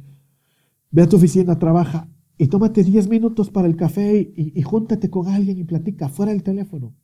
ve 0.90 1.02
a 1.02 1.08
tu 1.08 1.14
oficina, 1.14 1.60
trabaja, 1.60 2.08
y 2.38 2.48
tómate 2.48 2.84
10 2.84 3.08
minutos 3.08 3.50
para 3.50 3.66
el 3.66 3.76
café 3.76 4.32
y, 4.36 4.60
júntate 4.62 5.08
con 5.08 5.28
alguien 5.28 5.58
y 5.58 5.64
platica 5.64 6.08
fuera 6.08 6.32
del 6.32 6.42
teléfono. 6.42 6.94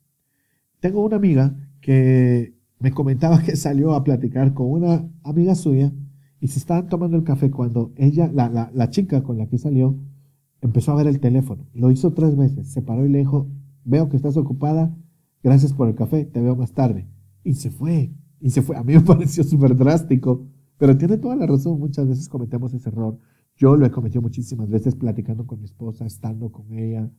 Tengo 0.79 1.03
una 1.03 1.15
amiga 1.15 1.55
que 1.81 2.55
me 2.79 2.91
comentaba 2.91 3.41
que 3.41 3.55
salió 3.55 3.93
a 3.93 4.03
platicar 4.03 4.53
con 4.53 4.69
una 4.69 5.09
amiga 5.23 5.55
suya 5.55 5.91
y 6.39 6.49
se 6.49 6.59
estaban 6.59 6.87
tomando 6.87 7.17
el 7.17 7.23
café 7.23 7.49
cuando 7.49 7.93
ella, 7.95 8.29
la, 8.33 8.71
la, 8.73 8.89
chica 8.89 9.23
con 9.23 9.37
la 9.37 9.47
que 9.47 9.57
salió, 9.57 9.97
empezó 10.61 10.91
a 10.91 10.95
ver 10.95 11.07
el 11.07 11.19
teléfono. 11.19 11.65
Lo 11.73 11.89
hizo 11.89 12.13
tres 12.13 12.35
veces, 12.35 12.67
se 12.67 12.81
paró 12.81 13.05
y 13.05 13.09
le 13.09 13.19
dijo, 13.19 13.47
veo 13.85 14.09
que 14.09 14.17
estás 14.17 14.37
ocupada, 14.37 14.95
gracias 15.41 15.73
por 15.73 15.87
el 15.87 15.95
café, 15.95 16.25
te 16.25 16.41
veo 16.41 16.55
más 16.55 16.73
tarde. 16.73 17.07
Y 17.43 17.55
se 17.55 17.71
fue, 17.71 18.13
y 18.39 18.49
se 18.51 18.61
fue. 18.61 18.75
A 18.75 18.83
mí 18.83 18.93
me 18.93 19.01
pareció 19.01 19.43
súper 19.43 19.75
drástico, 19.75 20.45
pero 20.77 20.97
tiene 20.97 21.17
toda 21.17 21.35
la 21.35 21.47
razón, 21.47 21.79
muchas 21.79 22.07
veces 22.07 22.29
cometemos 22.29 22.73
ese 22.73 22.89
error 22.89 23.17
yo 23.55 23.75
lo 23.75 23.85
he 23.85 23.91
cometido 23.91 24.21
muchísimas 24.21 24.69
veces 24.69 24.95
platicando 24.95 25.45
con 25.45 25.59
mi 25.59 25.65
esposa, 25.65 26.05
estando 26.05 26.51
con 26.51 26.71
ella. 26.71 27.09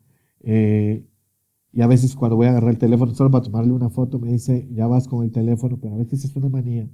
Eh, 0.40 1.06
y 1.72 1.82
a 1.82 1.86
veces 1.86 2.14
cuando 2.14 2.36
voy 2.36 2.46
a 2.46 2.50
agarrar 2.50 2.70
el 2.70 2.78
teléfono 2.78 3.14
solo 3.14 3.30
para 3.30 3.44
tomarle 3.44 3.72
una 3.72 3.90
foto 3.90 4.18
me 4.18 4.30
dice, 4.30 4.68
ya 4.72 4.86
vas 4.86 5.08
con 5.08 5.24
el 5.24 5.32
teléfono, 5.32 5.78
pero 5.80 5.94
a 5.94 5.98
veces 5.98 6.24
es 6.24 6.36
una 6.36 6.48
manía. 6.48 6.88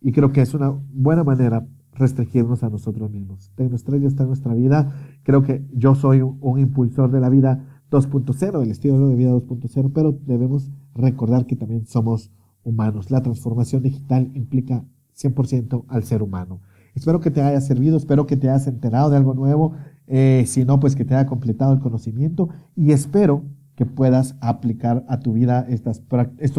Y 0.00 0.12
creo 0.12 0.32
que 0.32 0.40
es 0.40 0.54
una 0.54 0.70
buena 0.70 1.24
manera 1.24 1.66
restringirnos 1.92 2.62
a 2.62 2.70
nosotros 2.70 3.10
mismos. 3.10 3.52
Tecnoestrella 3.56 4.06
está 4.06 4.22
en 4.22 4.28
nuestra 4.28 4.54
vida. 4.54 4.94
Creo 5.24 5.42
que 5.42 5.66
yo 5.72 5.94
soy 5.94 6.20
un, 6.22 6.38
un 6.40 6.58
impulsor 6.58 7.10
de 7.10 7.20
la 7.20 7.28
vida 7.28 7.82
2.0, 7.90 8.60
del 8.60 8.70
estilo 8.70 9.08
de 9.08 9.16
vida 9.16 9.32
2.0, 9.32 9.92
pero 9.92 10.12
debemos 10.12 10.70
recordar 10.94 11.46
que 11.46 11.56
también 11.56 11.86
somos 11.86 12.30
humanos. 12.62 13.10
La 13.10 13.22
transformación 13.22 13.82
digital 13.82 14.30
implica 14.34 14.84
100% 15.16 15.84
al 15.88 16.04
ser 16.04 16.22
humano. 16.22 16.60
Espero 16.98 17.20
que 17.20 17.30
te 17.30 17.40
haya 17.40 17.60
servido, 17.60 17.96
espero 17.96 18.26
que 18.26 18.36
te 18.36 18.50
hayas 18.50 18.66
enterado 18.66 19.08
de 19.08 19.16
algo 19.16 19.32
nuevo, 19.32 19.74
eh, 20.08 20.44
si 20.46 20.64
no, 20.64 20.80
pues 20.80 20.96
que 20.96 21.04
te 21.04 21.14
haya 21.14 21.26
completado 21.26 21.72
el 21.72 21.78
conocimiento 21.78 22.48
y 22.74 22.90
espero 22.90 23.44
que 23.76 23.86
puedas 23.86 24.34
aplicar 24.40 25.04
a 25.08 25.20
tu 25.20 25.32
vida 25.32 25.64
estos 25.68 26.00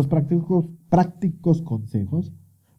prácticos 0.07 0.69
prácticos 0.89 1.61
consejos 1.61 2.31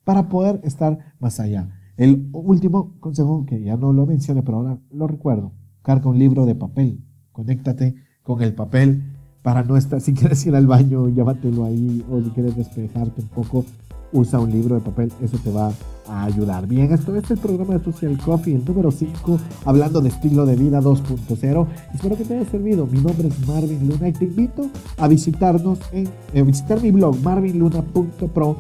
para 0.05 0.31
poder 0.31 0.61
estar 0.65 1.15
más 1.19 1.39
allá. 1.39 1.69
El 1.99 2.31
último 2.33 2.99
consejo, 2.99 3.45
que 3.45 3.63
ya 3.63 3.77
no 3.77 3.93
lo 3.93 4.07
mencioné, 4.07 4.43
pero 4.43 4.59
ahora 4.59 4.79
lo 4.91 5.07
recuerdo, 5.07 5.53
carga 5.83 6.09
un 6.09 6.19
libro 6.19 6.47
de 6.47 6.55
papel, 6.55 7.05
conéctate 7.31 7.95
con 8.23 8.41
el 8.41 8.55
papel 8.55 9.03
para 9.43 9.65
no 9.65 9.77
estar, 9.77 10.01
si 10.01 10.15
quieres 10.15 10.47
ir 10.47 10.57
al 10.57 10.67
baño, 10.67 11.09
llévatelo 11.09 11.67
ahí, 11.67 12.03
o 12.11 12.23
si 12.23 12.31
quieres 12.31 12.57
despejarte 12.57 13.21
un 13.21 13.29
poco, 13.29 13.67
usa 14.13 14.41
un 14.41 14.51
libro 14.51 14.75
de 14.75 14.81
papel, 14.81 15.13
eso 15.23 15.39
te 15.43 15.51
va 15.51 15.73
a 16.09 16.25
ayudar. 16.25 16.67
Bien, 16.67 16.93
esto 16.93 17.15
es 17.17 17.31
el 17.31 17.39
programa 17.39 17.75
de 17.75 17.85
Social 17.85 18.19
Coffee, 18.19 18.55
el 18.55 18.65
número 18.65 18.91
5, 18.91 19.39
hablando 19.65 20.01
de 20.01 20.09
estilo 20.09 20.45
de 20.47 20.57
vida 20.57 20.81
2.0. 20.81 21.67
Espero 21.95 22.17
que 22.17 22.25
te 22.25 22.37
haya 22.37 22.51
servido. 22.51 22.87
Mi 22.87 23.01
nombre 23.01 23.29
es 23.29 23.47
Marvin 23.47 23.89
Luna 23.89 24.09
y 24.09 24.13
te 24.13 24.25
invito 24.25 24.69
a 24.99 25.09
visitarnos 25.09 25.79
en, 25.93 26.09
eh, 26.35 26.43
visitar 26.43 26.83
mi 26.83 26.91
blog 26.91 27.17
marvinluna.pro 27.23 28.57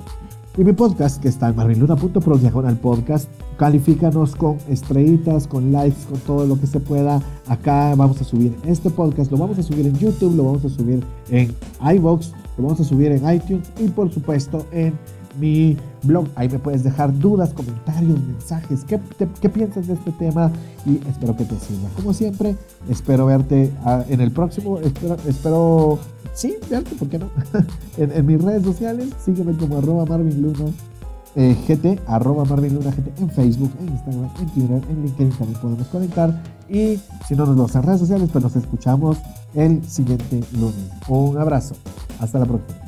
y 0.56 0.64
mi 0.64 0.72
podcast 0.72 1.22
que 1.22 1.28
está 1.28 1.48
en 1.48 1.56
marvinluna.pro 1.56 2.36
diagonal 2.36 2.76
podcast. 2.76 3.28
Califícanos 3.56 4.34
con 4.34 4.58
estrellitas, 4.68 5.46
con 5.46 5.72
likes, 5.72 6.06
con 6.08 6.18
todo 6.20 6.46
lo 6.46 6.58
que 6.58 6.66
se 6.66 6.80
pueda. 6.80 7.20
Acá 7.46 7.94
vamos 7.94 8.20
a 8.20 8.24
subir 8.24 8.56
este 8.64 8.90
podcast, 8.90 9.30
lo 9.30 9.38
vamos 9.38 9.58
a 9.58 9.62
subir 9.62 9.86
en 9.86 9.96
YouTube, 9.98 10.36
lo 10.36 10.44
vamos 10.44 10.64
a 10.64 10.68
subir 10.68 11.04
en 11.30 11.54
iVoox, 11.80 12.32
lo 12.56 12.64
vamos 12.64 12.80
a 12.80 12.84
subir 12.84 13.12
en 13.12 13.32
iTunes 13.32 13.70
y 13.78 13.88
por 13.88 14.12
supuesto 14.12 14.66
en 14.72 14.94
mi 15.38 15.76
blog. 16.02 16.26
Ahí 16.34 16.48
me 16.48 16.58
puedes 16.58 16.82
dejar 16.82 17.16
dudas, 17.18 17.52
comentarios, 17.52 18.20
mensajes. 18.20 18.84
¿Qué, 18.84 19.00
qué 19.40 19.48
piensas 19.48 19.86
de 19.86 19.94
este 19.94 20.12
tema? 20.12 20.50
Y 20.86 20.96
espero 21.08 21.36
que 21.36 21.44
te 21.44 21.58
sirva. 21.58 21.88
Como 21.96 22.12
siempre, 22.12 22.56
espero 22.88 23.26
verte 23.26 23.72
ah, 23.84 24.04
en 24.08 24.20
el 24.20 24.30
próximo. 24.30 24.78
Espero, 24.78 25.16
espero 25.26 25.98
sí, 26.34 26.56
verte, 26.70 26.94
¿por 26.96 27.08
qué 27.08 27.18
no? 27.18 27.30
en, 27.96 28.26
mis 28.26 28.42
redes 28.42 28.62
sociales, 28.62 29.08
sígueme 29.24 29.56
como 29.56 29.78
arroba. 29.78 30.18
Eh, 31.36 31.56
GT, 31.68 32.00
arroba 32.08 32.44
Marvin 32.44 32.74
Luna 32.74 32.90
GT 32.90 33.20
en 33.20 33.30
Facebook, 33.30 33.70
en 33.78 33.90
Instagram, 33.90 34.30
en 34.40 34.46
Twitter, 34.48 34.82
en 34.90 35.02
LinkedIn 35.04 35.30
también 35.38 35.60
podemos 35.60 35.86
conectar. 35.86 36.42
Y 36.68 36.98
si 37.28 37.34
no 37.36 37.46
nos 37.46 37.54
vemos 37.54 37.74
en 37.76 37.82
redes 37.84 38.00
sociales, 38.00 38.28
pues 38.32 38.42
nos 38.42 38.56
escuchamos 38.56 39.18
el 39.54 39.84
siguiente 39.88 40.42
lunes. 40.52 40.90
Un 41.08 41.38
abrazo. 41.38 41.76
Hasta 42.18 42.40
la 42.40 42.46
próxima. 42.46 42.80